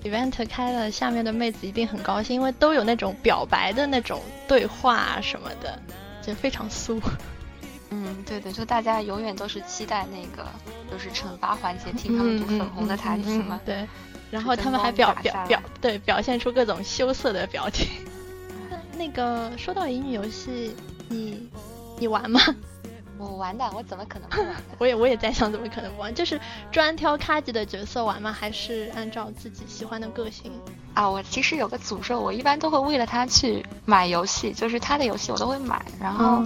[0.03, 5.79] event 开了，下面的妹子一定很高兴，因为都有那种表白的那种对话什么的，
[6.21, 7.01] 就非常酥。
[7.91, 10.47] 嗯，对的，就大家永远都是期待那个
[10.91, 13.59] 就是惩罚环节，听他们读粉红的台词嘛。
[13.65, 13.87] 对，
[14.29, 17.87] 然后他们还表表表对表现出各种羞涩的表情。
[18.95, 20.75] 那个说到乙女游戏，
[21.07, 21.49] 你
[21.97, 22.39] 你玩吗？
[23.19, 24.55] 我玩的，我怎么可能不玩？
[24.79, 26.13] 我也我也在想，怎么可能不玩？
[26.15, 26.39] 就是
[26.71, 28.31] 专挑咖级的角色玩吗？
[28.31, 30.51] 还是按照自己喜欢的个性？
[30.93, 36.41] 啊，我其实有个诅咒，我一般都会为了他去买游戏，就是他的游戏我都会买，然后，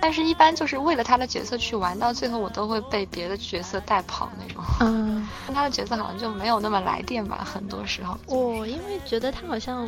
[0.00, 4.62] 但是一般就是为了他的角色去玩，到最后我都会被别的角色带跑那种。
[4.80, 8.18] 嗯，他的角色好像就没有那么来电吧，很多时候。
[8.26, 9.86] 我因为觉得他好像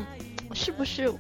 [0.53, 1.13] 是不是？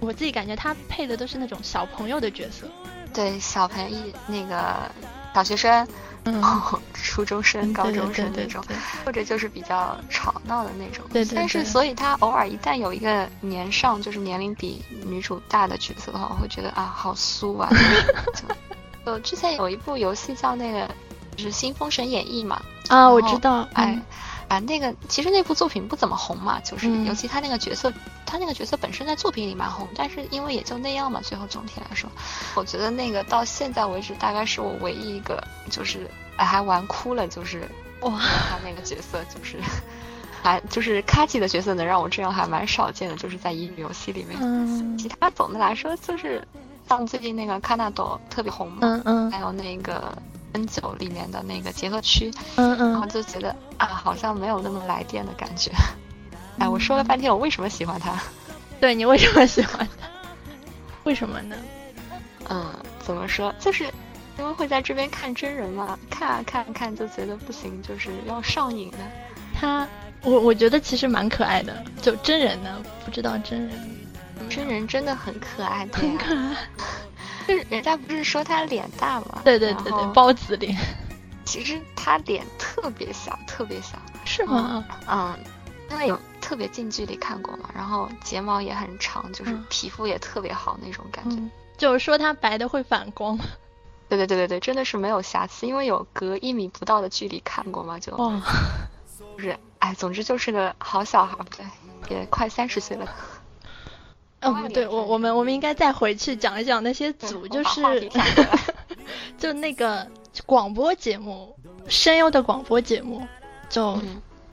[0.00, 2.66] 我自己感觉他配的都是那种小朋友的角色，
[3.12, 3.96] 对小朋友
[4.26, 4.90] 那个
[5.34, 5.86] 小学生，
[6.24, 6.42] 嗯，
[6.94, 8.62] 初中生、高中生那种，
[9.04, 11.04] 或者就是比较吵闹的那种。
[11.12, 11.36] 对对。
[11.36, 17.68] 但是，所以他偶尔一旦有一个年上，就是年龄比女主大的角色的话，我会觉得啊，好酥啊。
[19.06, 20.88] 就之前有一部游戏叫那个，
[21.36, 22.60] 就是《新封神演义》嘛。
[22.88, 23.66] 啊，我知道。
[23.74, 24.00] 哎。
[24.50, 27.92] 啊，那个其实那部作品不怎么红嘛，就是尤其他那个角色，
[28.26, 32.10] 他那个角色本身在作品里蛮红，但是因为也就那样嘛，最后总体来说，
[32.56, 37.62] 我觉得那个到现在为止，大概是我唯一一个就是还玩哭了，就是
[38.00, 39.56] 哇，他那个角色就是
[40.42, 44.36] 还就是卡奇的角色能让我这样还蛮少见的，就是在乙女游戏里面。
[44.42, 46.44] 嗯，其他总的来说就是
[46.88, 50.12] 像最近那个卡纳朵特别红嘛，嗯嗯，还有那个。
[50.52, 55.70] N 九里面的那个结合区，嗯嗯，然后就觉得啊，好像没有那么来电的感觉。
[56.58, 58.20] 哎，我说了半天，我为什么喜欢他？
[58.80, 60.08] 对你为什么喜欢他？
[61.04, 61.56] 为什么呢？
[62.48, 63.54] 嗯，怎么说？
[63.58, 63.84] 就是
[64.38, 68.98] 因为会在这边看真人嘛，看啊看看就觉得不行，就是要上瘾的。
[69.54, 69.86] 他，
[70.22, 73.90] 我我觉得其实蛮可爱的，就真人呢，不知道真人，
[74.48, 76.56] 真人真的很可爱，很可爱。
[77.46, 79.42] 就是人家不是说他脸大吗？
[79.44, 80.76] 对对对对，包子脸。
[81.44, 83.98] 其实他脸特别小，特别小。
[84.24, 84.84] 是吗？
[85.08, 85.36] 嗯，
[85.90, 91.36] 因为有特别近距离看过嘛，然后睫毛也很长，就是皮肤也特别好那种感觉。
[91.76, 93.38] 就是说他白的会反光。
[94.08, 98.14] 对对对对对，真的是没有瑕疵，因为有隔一米不到的距离看过嘛，就。
[98.16, 98.40] 哇。
[99.34, 101.64] 不是，哎，总之就是个好小孩，对，
[102.16, 103.08] 也快三十岁了。
[104.42, 108.10] 哦，不对，我我们我们应该再回去讲一讲那些组，就是
[109.36, 110.06] 就那个
[110.46, 111.54] 广播节目，
[111.88, 113.26] 声优的广播节目，
[113.68, 113.98] 就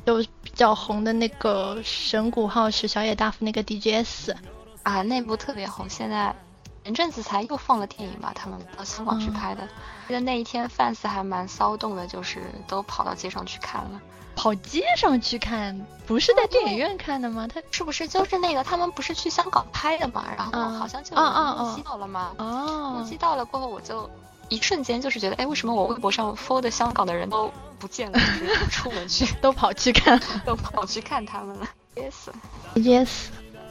[0.05, 4.35] 就比较红的那个神谷浩史小野大夫那个 DJS
[4.83, 6.35] 啊，那部特别红，现在
[6.83, 9.67] 前阵子才又放了电影吧，他们到香港去拍的。
[10.07, 14.01] 记得那一天 fans 还蛮骚动的，就是都跑到街上去看了。
[14.37, 15.75] 跑街上去看，
[16.05, 17.47] 不是在电影院看的吗？
[17.51, 20.23] 他是不是就是那个他们不是去香港拍的嘛？
[20.37, 22.31] 然后好像就目击到了嘛。
[22.37, 24.07] 哦，目击到了过后，我就
[24.47, 28.19] 一瞬间就是觉得，哎，为什么我微博上 follow 的香港的人都不见了？
[28.63, 31.67] 不出门去，都跑去看， 都跑去看他们了。
[31.95, 33.09] Yes，Yes。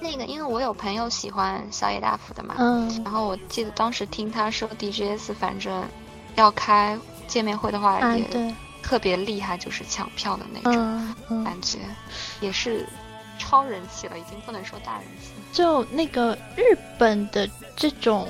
[0.00, 5.82] 那个，因为我有朋友喜欢小野大辅的嘛，嗯，然后我记得当时听他说 DJS，反正
[6.34, 6.98] 要开
[7.28, 8.22] 见面会的话也
[8.86, 11.80] 特别厉害，就是抢票的那种感觉，
[12.40, 12.86] 也是
[13.36, 15.30] 超人气了，已经不能说大人气。
[15.52, 16.62] 就那个日
[16.96, 18.28] 本的这种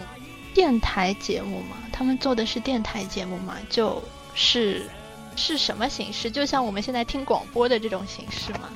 [0.55, 4.03] 电台节目嘛，他们做的是电台节目嘛，就
[4.35, 4.89] 是
[5.37, 6.31] 是什么形式？
[6.31, 8.71] 就像我们现在听广播的这种形式嘛，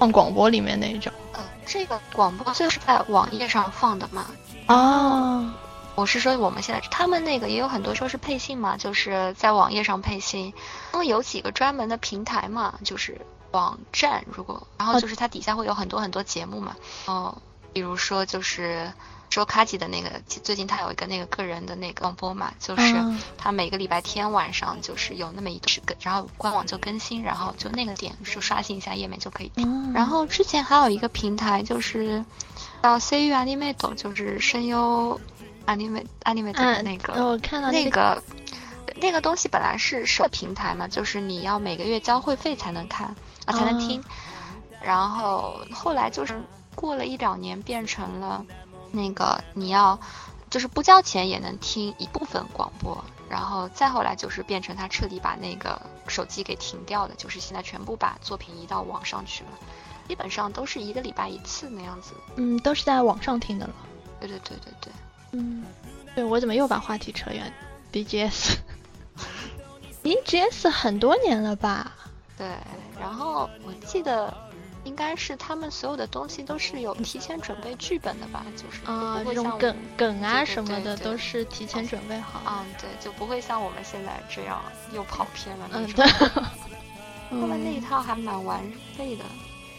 [0.00, 1.12] 放广播里面那种。
[1.38, 4.26] 嗯这个广播就是在网页上放的嘛？
[4.66, 5.48] 哦，
[6.00, 10.46] 我是说我们现在他们那个也有很多说是配信嘛，就是在网页上配信。
[10.94, 13.20] 因为有几个专门的平台嘛，就是
[13.50, 16.74] 网站，如果然后就是它底下会有很多很多节目嘛。
[17.04, 17.36] 哦，
[17.74, 18.90] 比如说就是。
[19.32, 22.96] 说卡吉的那个，最近他有一个那个个人的那个广播嘛，就是
[23.38, 29.92] 他每个礼拜天晚上就是有那么一段时然后官网就更新，然后就那个点就刷新一下页面就可以听。
[29.92, 32.24] 然后之前还有一个平台就是
[32.82, 35.20] 叫 CU Animate，就是声优
[35.76, 38.22] Animate Animate 的那个，我看到那个
[38.96, 43.14] 那个东西本来是设平台嘛，就是你要每个月交会费才能看
[43.46, 44.02] 啊才能听，
[44.82, 46.42] 然后后来就是
[46.74, 48.44] 过了一两年变成了。
[48.92, 49.96] 那个你要，
[50.50, 59.50] 就是不交钱也能听一部分广播，然后再后来就是变成他彻底把那个手机给停掉的，就是现在全部把作品移到网上去了，
[60.08, 62.14] 基本上都是一个礼拜一次那样子。
[62.34, 63.72] 嗯，都是在网上听的了。
[64.18, 64.92] 对对对对对。
[65.32, 65.64] 嗯，
[66.14, 67.50] 对我怎么又把话题扯远
[67.92, 71.92] ？BGS，BGS 很多年了吧？
[72.36, 72.46] 对，
[73.00, 74.32] 然后我记得。
[74.84, 78.42] 应该是他们所有的东西都是有提前准备剧本的吧？
[78.56, 82.40] 就是啊，这种梗梗啊什么的都是提前准备好。
[82.48, 84.58] 嗯，对，就不会像我们现在这样
[84.94, 85.92] 又跑偏了那种。
[85.96, 86.06] 对，
[87.28, 88.58] 他们那一套还蛮完
[88.96, 89.24] 备的。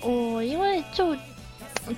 [0.07, 1.17] 我因为就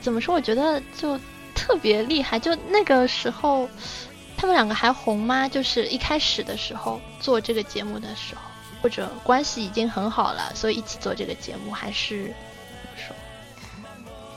[0.01, 1.19] 怎么说，我觉得就
[1.55, 2.39] 特别厉害。
[2.39, 3.69] 就那个时候，
[4.37, 5.47] 他们两个还红吗？
[5.47, 8.41] 就是一开始的时候做这个节目的时候，
[8.81, 12.33] 或者关系已经很好了，所以一起做这个节目，还是？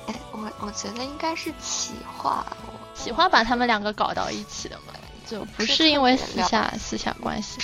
[0.06, 2.46] 哎，我我觉得应该是企划，
[2.94, 4.94] 企划把他们两个搞到一起的嘛，
[5.28, 7.58] 就不是因为私下私下关系。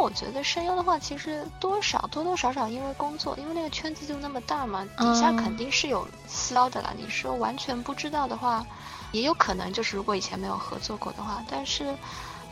[0.00, 6.92] 我觉得声优的话，其实多少多多少少因为工作，因为那个圈子就那么大嘛，底下肯定是有私交的啦。
[6.96, 8.64] 你说完全不知道的话，
[9.12, 11.94] 也有可能就是如果以前没有合作过的话，但是。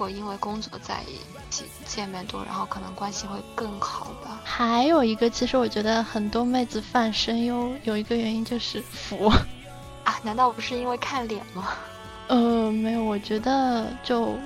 [0.00, 1.18] 我因为工作在一
[1.50, 4.40] 起见面多，然后可能关系会更好吧。
[4.44, 9.26] 还有一个，其实我觉得很多妹子犯声优有一个原因就是服
[10.06, 11.70] 啊，难道不是因为看脸吗？
[12.28, 14.38] 呃，没有，我觉得就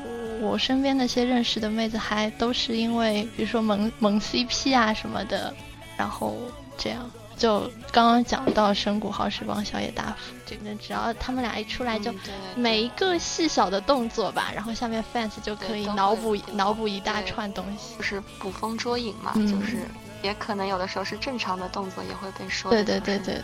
[0.42, 5.54] 我身边那些认识的妹子，还都是因为比如说萌萌 CP 啊什么的，
[5.96, 6.36] 然后
[6.76, 7.10] 这样。
[7.34, 12.14] 就刚刚讲到神谷浩史帮小野大辅，这个只要他们俩一出来，就
[12.54, 19.78] 每一个细小的动作吧，然后下面 fans 就可以脑补脑补一大串东西，就是捕风捉影嘛，就是
[20.22, 22.70] 也可能有的时候是正常的动作也会被说。
[22.70, 23.34] 对对对对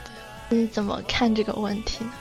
[0.48, 2.12] 对，你怎么看这个问题呢？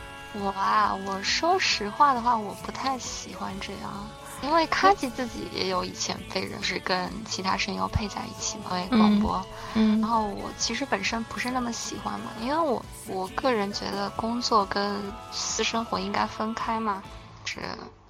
[0.41, 4.07] 我啊，我说实话的话，我不太喜欢这样。
[4.41, 14.95] 因为卡吉自己也有以前被人是跟其他声优配在一起嘛，广播，嗯，然后我其实本身不是那么喜欢嘛，因为我我个人觉得工作跟
[15.31, 17.03] 私生活应该分开嘛，
[17.45, 17.59] 是，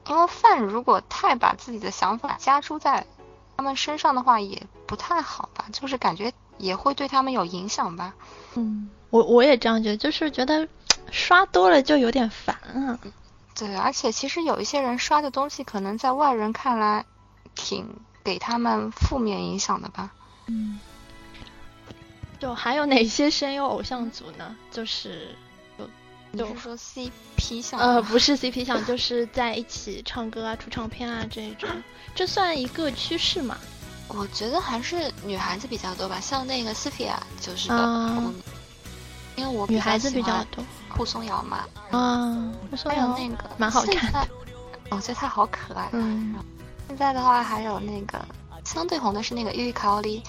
[0.07, 3.05] 因为饭如果太把自己的想法加诸在
[3.55, 8.13] 他们身上的话，也不太好吧，就是感觉也会对他们有影响吧，
[8.55, 10.67] 嗯，我我也这样觉得，就是觉得
[11.09, 12.99] 刷多了就有点烦啊。
[13.57, 17.05] 对，而且其实有一些人刷的东西，可能在外人看来，
[17.55, 17.87] 挺
[18.23, 20.11] 给他们负面影响的吧。
[20.45, 20.79] 嗯，
[22.39, 24.55] 就还有哪些声优偶像组呢？
[24.71, 25.35] 就是，
[26.37, 27.79] 就就是说 CP 项？
[27.79, 31.67] 呃，不是 CP 项，就是在一起唱歌啊、出唱片啊这一种，
[32.13, 33.57] 这算一个趋势嘛？
[34.09, 38.33] 我觉得还是女孩子比较多吧，像那个 Sophia 就是个。
[39.37, 42.51] 因为我女孩子比较多，顾松瑶嘛，啊，
[42.85, 44.27] 还有那个蛮好看，
[44.89, 45.87] 我觉得她好可爱。
[45.93, 46.35] 嗯，
[46.87, 48.19] 现在的话还有那个
[48.65, 50.21] 相对红的是那个玉卡奥利，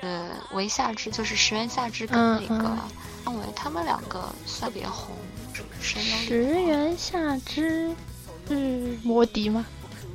[0.00, 2.76] 呃，维夏之就是石原夏之跟那个
[3.26, 4.28] 因为他们两个
[4.60, 5.16] 特别红。
[5.80, 7.94] 石原夏之，
[8.48, 9.64] 是摩笛吗？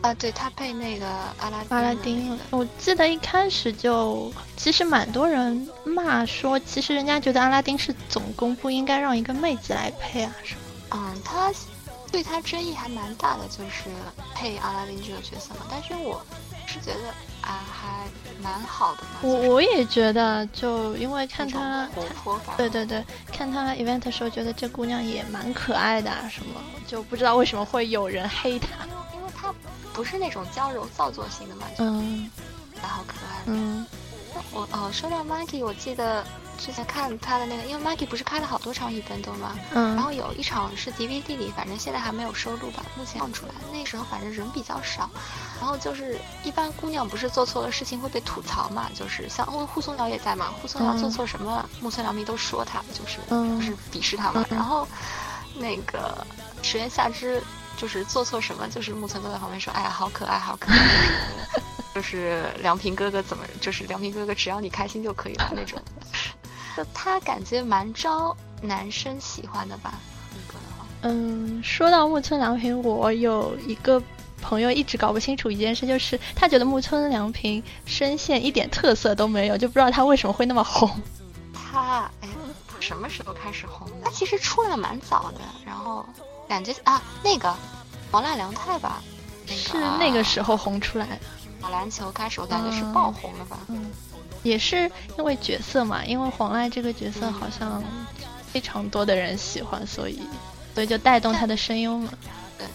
[0.01, 10.61] 啊，对他配那个阿拉阿拉丁，我记得一开始就其实蛮多人骂说，其实人家觉得阿拉丁是总攻，不应该让一个妹子来配啊，什么？
[10.91, 11.53] 嗯，他
[12.11, 13.89] 对他争议还蛮大的，就是
[14.33, 15.67] 配阿拉丁这个角色嘛。
[15.69, 16.19] 但是我
[16.65, 17.09] 是觉得
[17.41, 18.07] 啊，还
[18.41, 19.19] 蛮好的嘛。
[19.21, 28.67] 我我也觉得，就因为看他活泼感，对对对，看他 event 的时候，觉得这姑娘也蛮可爱的，啊，什么就不知道为什么会有人黑她，
[29.41, 29.53] 因为她。
[29.93, 32.31] 不是那种娇柔造作型的嘛，嗯，
[32.81, 33.43] 还好可爱。
[33.45, 33.85] 嗯，
[34.53, 36.25] 我哦，说到 Maggie，我记得
[36.57, 43.51] 之前看他的那个，因为 Maggie 不是开了好多场一分都嘛，嗯，然后有一场是 DVD 里，反正现在还没有收录吧，目前放出来。
[43.73, 45.09] 那时候反正人比较少，
[45.59, 54.45] 然后就是一般姑娘不是做错了事情会被吐槽嘛，就是像哦护松瑶也在嘛，护松瑶做错什么，木村良平都说他，就是就是鄙视他嘛。
[54.49, 54.87] 然后
[55.53, 56.25] 那个
[56.63, 57.43] 石原夏之。
[57.81, 60.77] 就是做错什么，就是木村都在旁边说：“哎呀，好可爱，好可爱。
[61.95, 65.81] ”就是梁平哥哥怎么，就是梁平哥哥，只要你开心就可以了那种。
[66.77, 69.95] 就他感觉蛮招男生喜欢的吧？
[71.01, 73.99] 嗯，说到木村良平，我有一个
[74.39, 80.87] 朋友一直搞不清楚一件事，就是他觉得木村良平声线一点特色都没有，就不知道他为什么会那么红。
[81.51, 82.29] 他哎，
[82.79, 84.05] 什么时候开始红的？
[84.05, 86.05] 他其实出来蛮早的，然后。
[86.51, 87.55] 感觉啊，那个
[88.11, 89.01] 黄濑良太吧，
[89.47, 91.19] 是那个时候红出来的。
[91.61, 93.57] 打篮球开始，我感觉是爆红了吧？
[93.69, 93.89] 嗯，
[94.43, 97.81] 也是因为角色嘛，因为黄濑这个角色好像
[98.51, 100.21] 非常多的人喜欢，所以
[100.75, 102.11] 所以就带动他的声优嘛。
[102.57, 102.67] 对，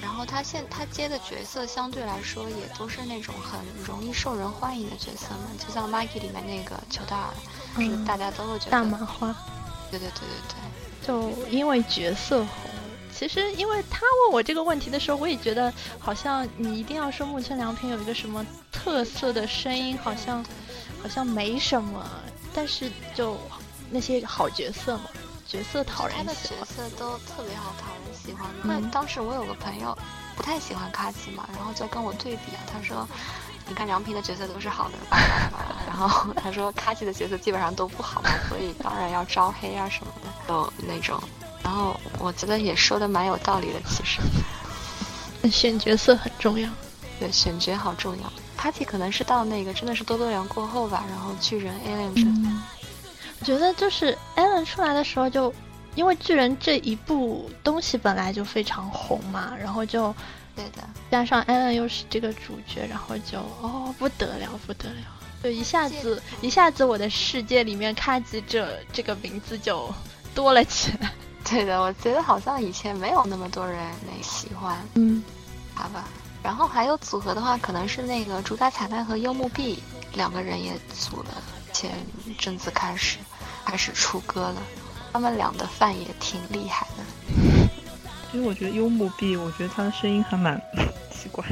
[0.00, 7.34] 然后他现他接的角色相对来说也都是那种很容易受人欢迎的角色嘛，就像《Maggie》里面那个裘大尔，
[7.76, 9.36] 是大家都会觉得大麻花。
[9.90, 10.56] 对对对对
[11.02, 12.70] 对，就因为角色红。
[13.18, 20.44] 其实，因为他问我这个问题的时候，我也觉得好像你一定要说木村良平有一个什么特色的声音，好像
[21.02, 22.08] 好像没什么。
[22.54, 23.36] 但是就
[23.90, 25.06] 那些好角色嘛，
[25.48, 26.26] 角色讨人喜欢。
[26.26, 28.48] 他的角色都特别好讨人喜欢。
[28.64, 29.98] 因为当时我有个朋友
[30.36, 33.04] 不太喜欢卡奇嘛，然后就跟我对比啊，他说
[33.66, 34.96] ：“你看良平的角色都是好的，
[35.88, 41.20] 然后他说卡奇的角色基本上都不好嘛，所以当然要招黑啊什么的，就那种。”
[41.68, 46.66] 然后我觉得也说的蛮有道理的，其实，选角色很重要，
[47.20, 48.32] 对，选角好重要。
[48.56, 52.62] Party 可能是到那个真的是多多良过后吧，然后巨人 Allen 嗯，
[53.38, 55.52] 我觉得就是 Allen 出来的时候，就
[55.94, 60.14] 因为巨人这一部东西本来就非常红嘛，然后就
[60.56, 64.96] 对的，加上 Allen 又是这个主角，然后就哦不得了不得了，
[65.44, 69.92] 就一下子一下子我的世界里面卡吉这这个名字就
[70.34, 71.12] 多了起来。
[71.48, 75.22] 对的，我觉得好像以前没有那么多人那喜欢，嗯，
[75.74, 76.04] 好吧。
[76.42, 79.82] 然后还有组合的话，可能是那个主打彩蛋和幽木碧
[80.14, 81.28] 两个人也组了。
[81.72, 81.92] 前
[82.38, 83.18] 阵子开始
[83.64, 84.62] 开始出歌了，
[85.12, 87.04] 他们俩的饭也挺厉害的。
[88.30, 90.60] 其实我觉得幽木碧，我觉得他的声音还蛮
[91.10, 91.44] 奇怪，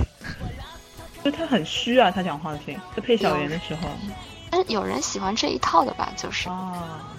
[1.25, 3.89] 就他很虚啊，他讲话的声音，就配小圆的时候。
[4.51, 6.13] 嗯，有人喜欢这一套的吧？
[6.17, 6.49] 就是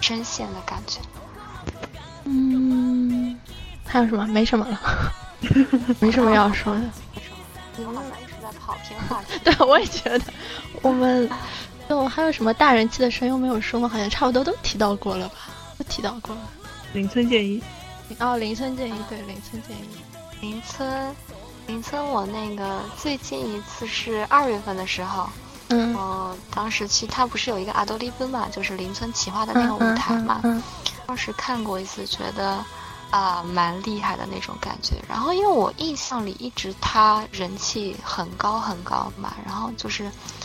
[0.00, 1.00] 声线的感觉。
[2.30, 3.36] 嗯，
[3.86, 4.26] 还有什么？
[4.26, 4.78] 没什么了，
[5.98, 6.80] 没什么要说的。
[7.76, 9.38] 你们一直在跑偏话题。
[9.42, 10.24] 对，我也觉得。
[10.82, 11.28] 我们
[11.88, 13.88] 就还有什么大人气的声优没有说吗？
[13.88, 15.34] 好像差不多都提到过了吧？
[15.78, 16.40] 都提到过了。
[16.92, 17.62] 林村健一。
[18.18, 20.44] 哦，林村健一，对，林村健一。
[20.46, 21.14] 林村，
[21.66, 25.28] 林村，我那个最近一次是二月份的时候，
[25.68, 30.40] 嗯，我当时去，他不是有一个阿多利奔嘛，就是林村企划的那个舞台嘛。
[31.08, 32.62] 当时看过一次，觉得
[33.10, 34.96] 啊蛮厉害的那种感觉。
[35.08, 40.04] 然后因为我印象里一直他人气很高很高嘛，然后就是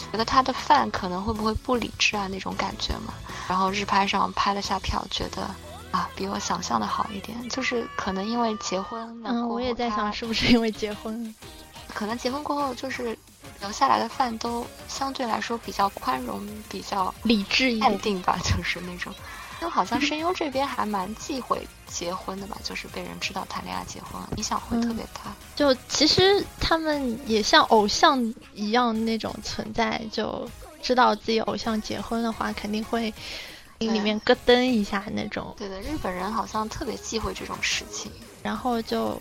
[0.09, 3.13] 觉得他的饭可能会不会不理智啊那种感觉嘛。
[3.45, 5.53] 然后日拍上拍了下票，觉得
[5.91, 7.37] 啊比我想象的好一点。
[7.49, 11.35] 就是可能因为结婚，嗯，我也在想是不是因为结婚，
[11.93, 13.19] 可能结婚过后就是
[13.59, 19.13] 留下来的饭都相对来说比较宽容，比较理智一淡定吧，就是那种。
[19.63, 25.33] 就好像声优这边还蛮忌讳结婚的吧，就是被人知道谈恋爱结婚，影响会特别大。
[25.55, 28.21] 就其实他们也像偶像
[28.53, 30.45] 一样那种存在，就
[30.81, 33.03] 知道自己偶像结婚的话，肯定会
[33.79, 35.55] 心里面咯噔一下那种。
[35.57, 38.11] 对的，日本人好像特别忌讳这种事情，
[38.41, 39.17] 然后就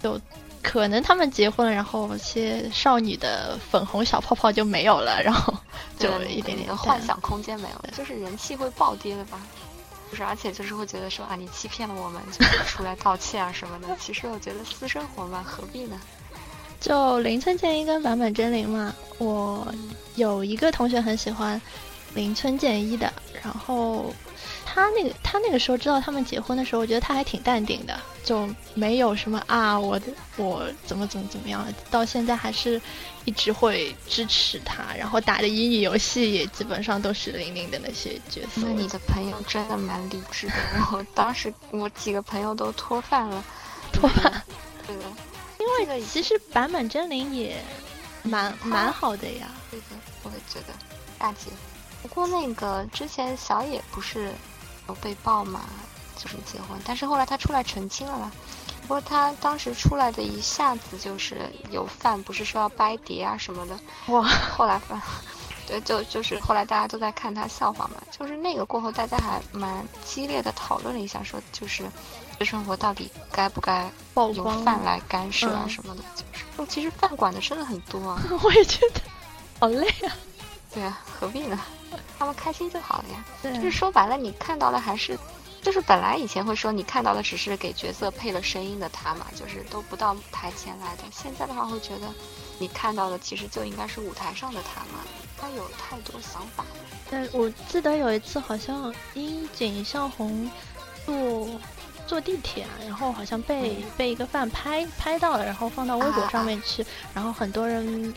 [0.00, 0.20] 就
[0.62, 5.52] 可能他们结婚了，然后些少女的粉红小泡泡就没有了，然后
[5.98, 9.40] 就一点点幻想空间没有了，就是人气会暴跌的吧。
[10.10, 13.96] 就是而且就是会觉得说啊，你欺骗了我们，就是 出来道歉啊什么的。
[14.00, 16.00] 其实我觉得私生活嘛，何必呢？
[16.80, 19.72] 就林村健一跟坂本真绫嘛，我
[20.16, 21.60] 有一个同学很喜欢
[22.14, 24.12] 林村健一的，然后
[24.64, 30.00] 他那个他那个时候知道他们结婚的时候，我觉得他还挺淡定的，就没有什么啊，我
[30.36, 32.80] 我怎么怎么怎么样，到现在还是
[33.30, 38.62] 一直会支持他，然后打的乙女游戏也基本上都是零零的那些角色。
[38.62, 43.44] 那你的朋友真的蛮理智的，然后当时我几个朋友都脱饭了，
[43.92, 44.42] 脱饭，
[44.84, 45.02] 对的。
[45.60, 47.62] 因为其实版本真灵也
[48.24, 49.86] 蛮蛮好的呀，对的，
[50.24, 50.74] 我也觉得
[51.16, 51.52] 大姐。
[52.02, 54.34] 不过那个之前小野不是
[54.88, 55.66] 有被爆嘛，
[56.16, 58.32] 就是结婚，但是后来他出来澄清了嘛。
[58.82, 63.78] 不过他当时出来的一下子就是有饭，不是说要掰碟啊什么的。
[64.08, 64.22] 哇！
[64.56, 65.00] 后来饭，
[65.66, 68.02] 对，就就是后来大家都在看他笑话嘛。
[68.10, 71.84] 就是那个过后，大家还蛮激烈的讨论了一下，说就是。
[72.42, 76.02] 生活到底该不该有饭来干涉啊什么的？
[76.16, 78.18] 就是，其实饭管的真的很多啊。
[78.42, 79.00] 我也觉得，
[79.60, 80.16] 好累啊。
[80.72, 81.60] 对啊，何必呢？
[82.18, 83.22] 他们开心就好了呀。
[83.42, 85.18] 就是说白了，你看到的还是，
[85.62, 91.02] 就是本来以前会说你看到的只是给角色配了声音的他嘛，就是都不到台前来的。
[91.10, 92.06] 现在的话会觉得，
[92.58, 95.04] 你看到的其实就应该是舞台上的他嘛。
[95.38, 96.70] 他有太多想法了。
[97.10, 100.50] 但我记得有一次好像樱井孝宏
[101.06, 101.48] 坐。
[102.06, 106.84] 坐地铁啊，然后好像被被一个饭拍拍到了，然后放到微博上面去，
[107.14, 108.12] 然后很多人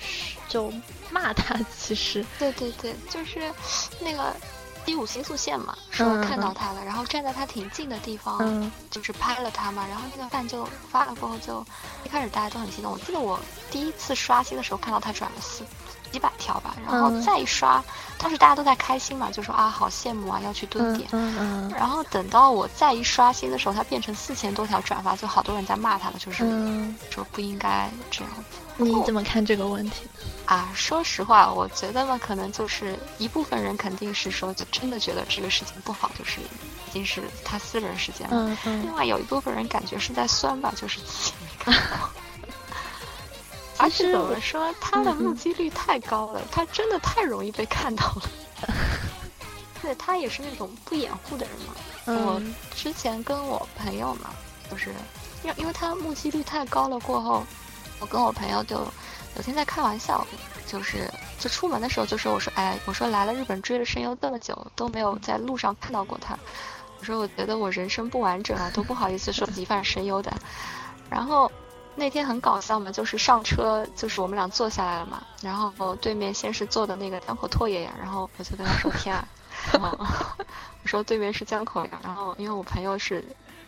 [0.49, 0.73] 就
[1.11, 1.55] 骂他。
[1.77, 3.53] 其实，对对对，就是
[3.99, 4.35] 那个
[4.85, 11.65] 第五星宿线嘛，说看到他了，然后站在他挺近的地方，就是拍了他嘛，然后那个饭就发了过后，就
[12.03, 12.91] 一开始大家都很激动。
[12.91, 13.39] 我记得我
[13.71, 15.63] 第一次刷新的时候看到他转了四。
[16.13, 17.83] 几百条吧，然后再一刷，
[18.19, 21.09] 当时大家都在开心嘛，就说啊好羡慕啊，要去蹲点。
[21.11, 21.73] 嗯嗯。
[21.75, 26.45] 然后等到我再一刷新的时候，它变成四千多条转发，就好多人在骂他了，就是
[27.09, 28.31] 说不应该这样。
[28.77, 30.03] 你怎么看这个问题？
[30.45, 38.35] 啊，说实话，我觉得嘛，可能就是一部分人肯定是说，就真的觉得这个事情不好，就是已经是他私人时间了。
[38.37, 38.83] 嗯嗯。
[38.83, 42.09] 另外有一部分人感觉是在酸吧，就是自己没看到。
[43.77, 48.21] 而且怎么说，他的目击率太高了，他真的太容易被看到了。
[49.81, 51.73] 对，他也是那种不掩护的人嘛。
[52.05, 52.41] 我
[52.75, 54.29] 之前跟我朋友嘛，
[54.69, 54.91] 就是
[55.43, 57.43] 因为因为他目击率太高了，过后
[57.99, 58.75] 我跟我朋友就
[59.35, 60.25] 有天在开玩笑，
[60.67, 66.37] 就是就出门的时候就说我说哎，我说来了日本追了声优这么久都没有在路上看到过他，
[66.99, 70.31] 我说我觉得我人生不完整啊，都不好意思说自己犯声优的，
[71.09, 71.51] 然后。
[71.95, 79.27] 那天很搞笑嘛，就是上车，就是我们俩坐下来了嘛，然后对面先是坐的那个江口拓爷爷，然后我就跟他说 天啊，
[80.83, 83.23] 我说对面是江口呀，然后因为我朋友是。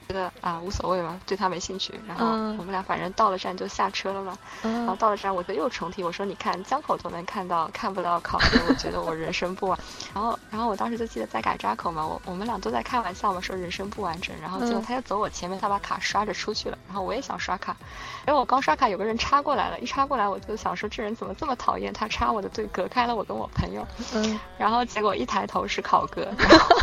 [0.08, 1.94] 觉得啊无所谓嘛，对他没兴趣。
[2.08, 2.26] 然后
[2.58, 4.38] 我们俩反正到了站就下车了嘛。
[4.62, 9.80] 然后到了站，我就又重提，我说你看江口都能看到，看不到考哥，我觉得我人生不完。
[10.14, 14.36] 然后然后我当时就记得在改闸口嘛，我我们俩都在开玩笑嘛，说人生不完整。
[14.42, 16.78] 然后结果他就走我前面，他把卡刷着出去了。
[16.88, 17.76] 然后我也想刷卡，
[18.28, 23.86] 因为我刚刷卡，有个人插过来了，一插过来我就想说这人怎么这么讨厌，他插我的队，隔开了我跟我朋友。
[24.14, 24.40] 嗯。
[24.58, 26.28] 然后结果一抬头是考哥。
[26.38, 26.76] 然后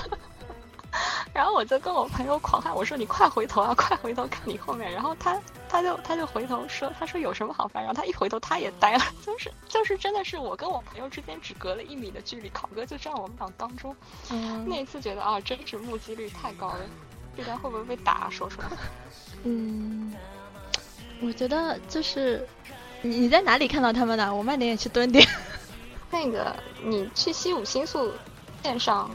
[1.62, 4.90] 我就跟我朋友狂喊，我说你快回头啊，快回头看你后面。
[4.90, 7.84] 然后他他就他就回头说，他说有什么好烦？
[7.84, 13.94] 然后他一回头他也呆了， 就是就是真的是我跟我朋友之间只隔了一米的距离，考哥就站我们俩当中。
[14.66, 16.80] 那一次觉得啊，真是目击率太高了，
[17.36, 18.28] 这段会不会被打？
[18.28, 18.66] 说出来。
[19.44, 20.12] 嗯，
[21.22, 22.44] 我觉得就是
[23.02, 24.34] 你在哪里看到他们的？
[24.34, 25.24] 我慢点也去蹲点。
[26.10, 28.12] 那个你去西武新宿
[28.64, 29.08] 线上。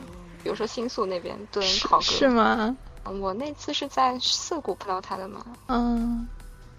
[0.48, 2.74] 比如说新宿那边蹲考哥是吗？
[3.04, 5.46] 我那次是在涩谷碰到他的嘛。
[5.68, 6.26] 嗯，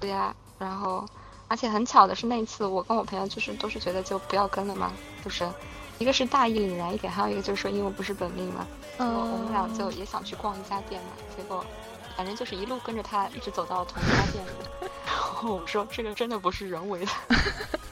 [0.01, 0.35] 对呀。
[0.59, 1.07] 然后，
[1.49, 4.91] 而且很巧的是，那次我跟我朋友就是都是觉得就不要跟了嘛，
[5.23, 5.47] 就是
[5.99, 8.67] 一个是大义凛然一点，还有一个就是说因为不是本命嘛。
[8.97, 9.31] 嗯。
[9.33, 11.63] 我们俩就也想去逛一家店嘛，结果
[12.17, 14.51] 反正就是一路跟着他，一直走到同一家店里。
[15.05, 17.13] 然后我们说这个真的不是人为的。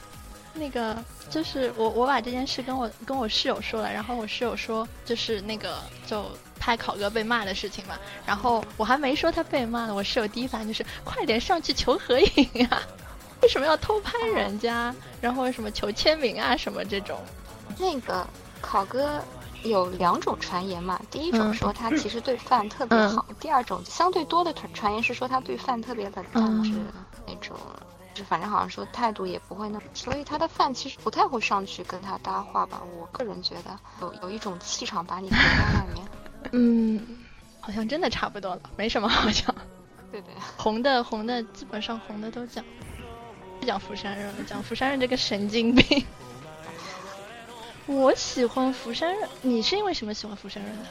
[0.57, 0.97] 那个
[1.29, 6.25] 就是我，我把这件事跟我跟我室友说了，然后我室友说就是那个就
[6.59, 7.95] 拍考哥被骂的事情嘛，
[8.25, 12.81] 然后我还没说他被骂呢，我室友第一反应就是快点上去求合影啊，
[13.41, 14.93] 为什么要偷拍人家？
[15.21, 17.19] 然后什么求签名啊什么这种。
[17.77, 18.25] 那个
[18.61, 19.21] 考哥
[19.63, 26.71] 有两种传言嘛，第一种说他其实对饭特别好，第二种相对多的传传言是说他对饭特别冷淡，是
[27.25, 27.55] 那种。
[28.23, 32.81] 反正好像说态度也不会那么，所以他的饭其实不太会上去跟他搭话吧。
[32.97, 36.05] 我个人觉得有有一种气场把你隔在外面。
[36.53, 37.17] 嗯，
[37.59, 39.53] 好像真的差不多了，没什么好讲。
[40.11, 42.63] 对对，红的红的基本上红的都讲，
[43.59, 46.05] 不讲福山润了，讲福山润这个神经病。
[47.87, 50.85] 我喜欢福山润，你是因为什么喜欢福山润的？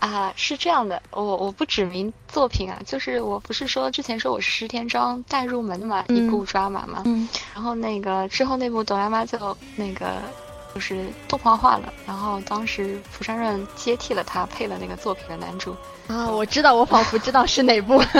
[0.00, 7.28] 啊，是这样的，我我不指名作品啊，就是我不是说之前说我是石田庄带入门的嘛，一部抓马嘛，嗯。
[7.54, 10.16] 然后那个之后那部哆啦 A 梦就那个
[10.74, 15.76] 就是动画化了，然后当时福山润接替了他配了那个作品的男主，
[16.08, 18.02] 啊，我知道，我仿佛知道是哪部。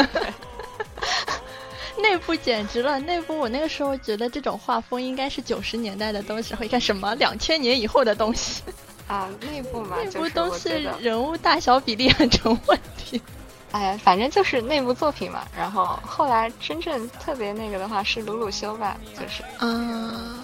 [2.02, 8.62] 那部简直了，那部我那个时候觉得这种画风应该是九十年代的东西，然后一看什么两千年以后的东西，
[9.10, 13.20] 啊，内部嘛，那就是部东西我觉得，人物大小比例很成问题。
[13.72, 15.44] 哎呀，反正就是内部作品嘛。
[15.56, 20.38] 然后后来真正特别那个的话是鲁鲁修吧，就是啊，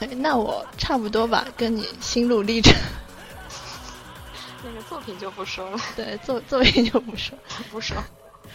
[0.00, 2.72] 哎那我差不多吧，跟你心路历程。
[4.64, 7.36] 那个作品就不说了，对，作作品就不说。
[7.70, 7.96] 不说。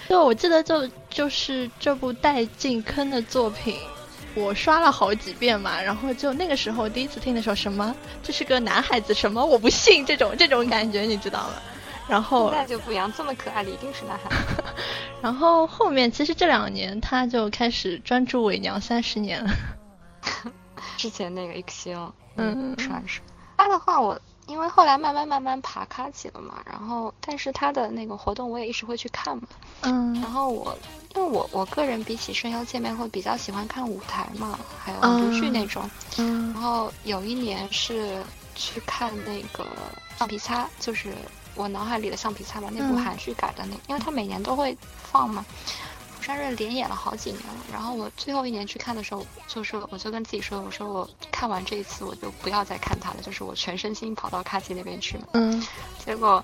[0.09, 3.77] 就我记得就就是这部带进坑的作品，
[4.35, 5.81] 我刷了好几遍嘛。
[5.81, 11.53] 然后就那个时候第一次听的时候，什么这是个男孩子，什么我不信这种这种感觉，你知道吗？
[12.07, 14.63] 然后现在就不一样，这么可爱的一定是男孩子。
[15.21, 19.51] 然后后面其实这两年他就开始专注伪娘三十年了。
[20.97, 21.95] 之前那个 X
[22.35, 23.21] 嗯算是
[23.57, 24.19] 他的话我。
[24.47, 29.43] 因为后来慢慢慢慢爬卡起了嘛，然后但是他的那个活动我也一直会去看嘛，
[29.81, 30.77] 嗯然后我
[31.15, 38.23] 因为我我个人比起声优见面会比较喜欢看舞台嘛，还有嗯读剧那种，嗯然后有一年是
[38.55, 39.65] 去看那个
[40.17, 41.13] 橡皮擦，就是
[41.55, 44.77] 我脑海里的橡皮擦嘛，那部嗯韩剧改的那，因为他每年都会
[45.11, 45.45] 放嘛。
[46.23, 55.25] 福山瑞连演了好几年了，然后我最后一年去看的时候，就说我就跟自己说，我说我看完这一次我就不要再看他了，就是我全身心跑到卡奇那边去嘛。
[55.33, 55.61] 嗯
[56.05, 56.41] 结果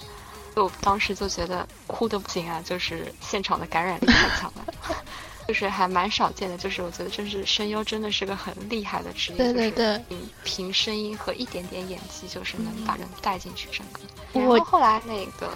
[0.56, 4.66] 我当时就觉得哭的不行啊，就是现场的感染力太强了，
[5.48, 6.58] 就是还蛮少见的。
[6.58, 14.02] 就是我觉得，真是声优真的是个很厉害的职业，对对对就是凭凭声音和一点点演技，就是能把人带进去整个。
[14.34, 15.50] 我然后后来那个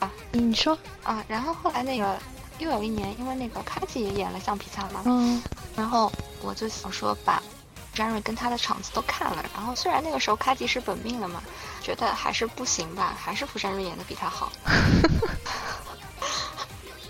[0.00, 2.18] 啊你说啊，然后后来那个
[2.58, 5.42] 又有一年，因为那个卡奇也演了橡皮擦嘛，嗯
[5.76, 7.42] 然后我就想说把
[7.94, 11.42] 詹瑞跟他的场子都看了，然后虽然那个时候卡吉是本命了嘛，
[11.82, 14.52] 觉得还是不行吧，还是福山润演的比他好。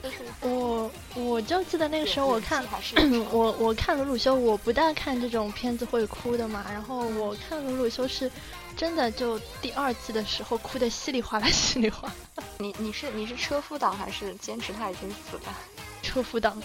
[0.00, 2.94] 就是我我就记得那个时候我看还是
[3.32, 8.30] 我我看鲁鲁修，我不但看这种片子会哭的嘛，然后我看鲁鲁修是
[8.78, 15.54] 真的就第二季的时候哭的稀里哗啦稀里哗啦， 你你是你是车夫党还是坚持他已经死了？
[16.00, 16.62] 车夫党。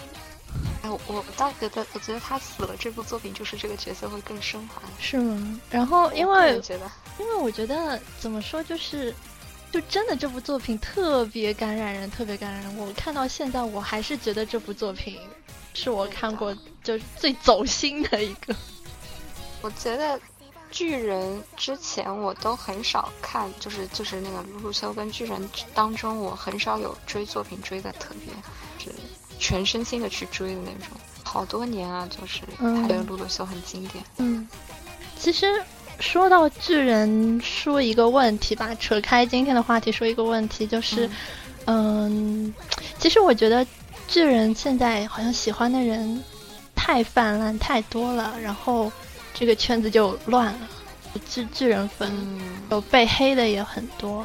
[0.82, 4.80] 哎，我我倒觉得，我觉得他死了，这部作品就是这个角色会更升华。
[5.00, 5.60] 是吗？
[5.68, 6.88] 然后因为觉得，
[7.18, 9.12] 因为我觉得怎么说就是。
[9.72, 12.76] 就真的这部作品特别感染人，特别感染人。
[12.76, 15.18] 我看到现在，我还是觉得这部作品
[15.72, 18.54] 是我看过就是最走心的一个。
[19.62, 20.20] 我觉得
[20.74, 28.34] 巨人之前我都很少看，就是就是那个鲁鲁修跟巨人当中，我很少有追作品追的特别，
[28.84, 28.92] 是
[29.38, 30.88] 全身心的去追的那种。
[31.22, 34.02] 好多年啊，就是嗯还觉得鲁鲁修很经典。
[34.16, 34.48] 嗯，
[35.16, 35.46] 其实
[36.00, 41.08] 说到巨人，说一个问题吧，扯开今天的话题，说一个问题，就是，
[41.66, 42.52] 嗯，
[42.98, 43.64] 其实我觉得
[44.08, 46.20] 巨人现在好像喜欢的人
[46.74, 48.90] 太泛滥太多了，然后
[49.34, 50.68] 这个圈子就乱了，
[51.28, 54.24] 巨巨人粉嗯，有被黑的也很多。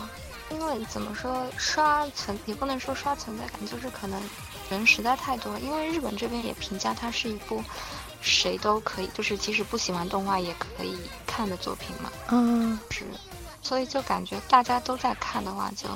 [0.51, 4.21] 因为怎么说刷存也不能说刷存在感，就是可能
[4.69, 5.59] 人实在太多了。
[5.59, 7.63] 因为日本这边也评价它是一部
[8.21, 10.97] 谁都可以，就是即使不喜欢动画也可以
[11.27, 12.11] 看的作品嘛。
[12.29, 13.03] 嗯是，
[13.61, 15.93] 所以就感觉大家都在看的话就，就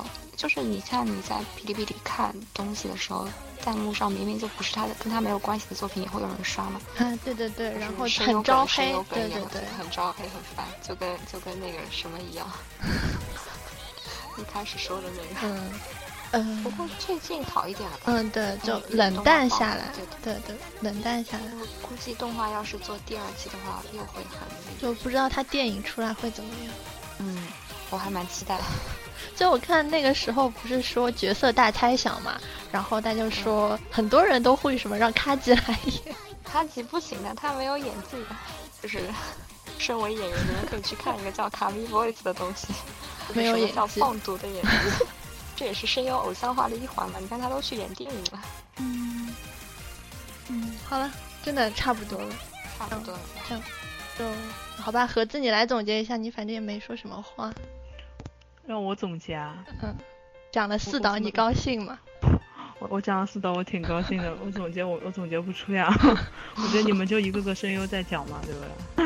[0.48, 3.26] 是你看你在哔哩哔哩看东西的时候，
[3.64, 6.80] 弹幕上明明就不是他的跟他没有关系的作品，也会有人刷嘛。
[6.98, 12.46] 啊，对对对，然后是很招黑对对对，很招黑，很烦，就跟就跟那个什么一样。
[14.36, 15.72] 一开始说的那个，嗯
[16.32, 18.02] 嗯不过最近好一点了吧？
[18.06, 19.88] 嗯，对，就嗯冷淡下来
[20.22, 21.44] 对，对对，冷淡下来。
[21.60, 24.80] 我估计动画要是做第二季的话，又会很那个。
[24.80, 26.74] 就不知道他电影出来会怎么样。
[27.20, 27.46] 嗯，
[27.90, 28.58] 我还蛮期待。
[29.36, 32.40] 就我看那个时候不是说角色大猜想嘛，
[32.72, 38.36] 然后他就说很多人都会什么让卡吉来演， 卡吉不行的，他没有演技的，
[38.82, 39.00] 就是
[39.78, 42.68] 身为演员，你们可以去看一个叫《卡米 Voice》的东西，
[43.34, 44.68] 没有演技放毒的演技，
[45.56, 47.18] 这也是声优偶像化的一环嘛。
[47.20, 48.40] 你看他都去演电影了，
[48.78, 49.34] 嗯
[50.48, 51.10] 嗯，好了，
[51.44, 52.34] 真的差不多了，
[52.78, 53.20] 差不多了。
[53.48, 53.62] 这样
[54.18, 54.24] 就
[54.82, 57.52] 好吧，盒子你来总结一下，你反正也没说什么话，
[58.66, 59.94] 让我总结啊，嗯，
[60.50, 61.98] 讲了四道，你高兴吗？
[62.80, 64.34] 我我讲了四道，我挺高兴的。
[64.44, 65.88] 我总结我我总结不出呀。
[66.56, 68.60] 我觉得你们就一个个声优在讲嘛，对不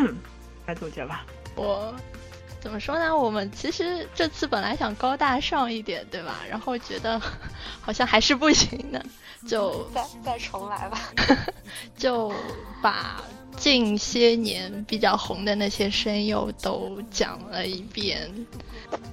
[0.07, 0.15] 对？
[0.67, 1.25] 来总结吧。
[1.57, 1.95] 我
[2.61, 3.15] 怎么说呢？
[3.17, 6.37] 我们其实这次本来想高大上一点，对吧？
[6.49, 7.21] 然后觉得
[7.81, 9.05] 好像还是不行的，
[9.47, 10.99] 就再再重来吧。
[11.97, 12.33] 就
[12.83, 13.21] 把
[13.59, 18.31] 近些年比较红的那些声优都讲了一遍。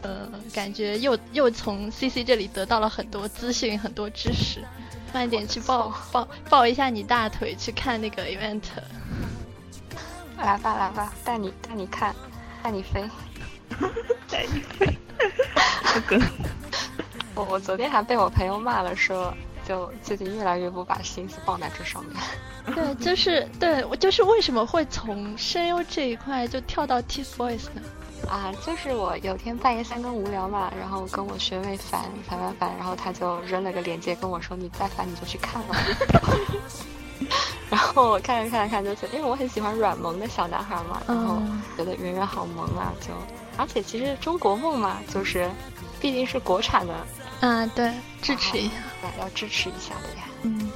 [0.01, 4.63] 呃，感觉又又从 C C 这里得到了很多资讯，很多知识。
[5.13, 8.61] 慢点去抱抱抱一下你大腿，去看那个 event。
[10.37, 12.13] 来吧来吧，带你带你看，
[12.61, 13.03] 带你飞，
[14.29, 14.97] 带你飞。
[17.33, 19.35] 我我昨天还被我朋友骂了，说
[19.67, 22.15] 就最近越来越不把心思放在这上面。
[22.73, 27.81] 对，就是对我就是为什么会从声优这一块就跳到 TFBOYS 呢？
[28.27, 35.75] 啊，就是我有天半夜三更无聊嘛，然后跟我学妹烦烦烦烦，然后他就扔了个链接跟我说：“你再烦你就去看吧。
[37.69, 41.39] ”然后我看着看着看着就，因为我很喜欢软萌的小男孩嘛，然后
[41.77, 43.13] 觉得圆圆好萌啊，就
[43.57, 45.47] 而且其实中国梦嘛，就是
[46.01, 46.93] 毕竟是国产的，
[47.41, 48.73] 啊对，支持一下，
[49.19, 50.23] 要支持一下的呀。
[50.43, 50.71] 嗯，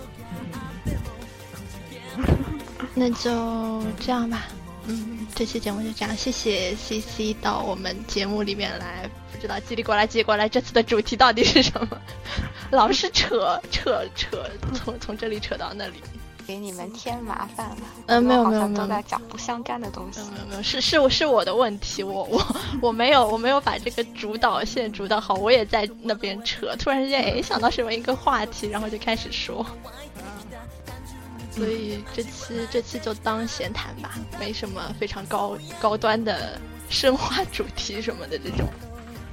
[2.93, 4.47] 那就这样吧。
[4.85, 12.01] 嗯，这期节目就这样，谢谢 C C 到我们节目里面来，不知道叽里呱啦叽里呱啦，这次的主题到底是什么？
[12.71, 16.01] 老是扯扯扯，从从这里扯到那里，
[16.49, 17.75] 给你们添麻烦了。
[18.07, 20.19] 嗯，没有没有没有，都在讲不相干的东西。
[20.31, 29.63] 没有没有，是是我是我的问题，我我我没有我没有把这个主导线主导好，我也在那边扯，突然之间哎想到什么一个话题，然后就开始说。
[31.51, 38.67] 所以这期这期就当闲谈吧，没什么非常高高端的深化主题什么的这种。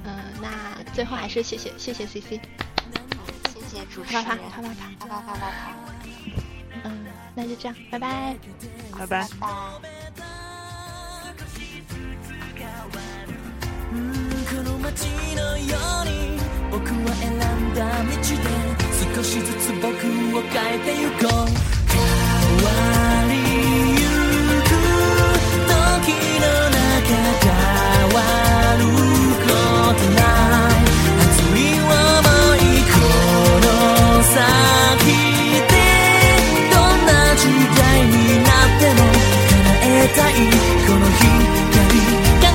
[0.05, 0.49] 嗯，那
[0.93, 2.39] 最后还是谢谢谢谢 C C，
[3.51, 5.71] 谢谢主持人，啪啪啪啪啪啪啪啪啪。
[5.87, 5.96] 嗯，
[7.37, 8.35] 那就这样，拜拜，
[8.97, 9.19] 拜拜。
[9.19, 9.27] わ
[23.29, 23.47] り
[40.15, 40.33] たい
[40.87, 41.27] この光
[42.41, 42.45] 輝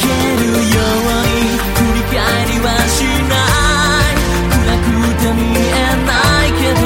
[0.00, 0.04] け
[0.38, 1.36] るように
[1.76, 2.16] 振り返
[2.46, 2.94] りはし
[3.28, 4.16] ない。
[4.50, 4.86] 暗く
[5.20, 5.70] て見え
[6.06, 6.10] な
[6.46, 6.82] いけど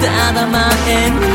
[0.00, 1.31] ただ前に。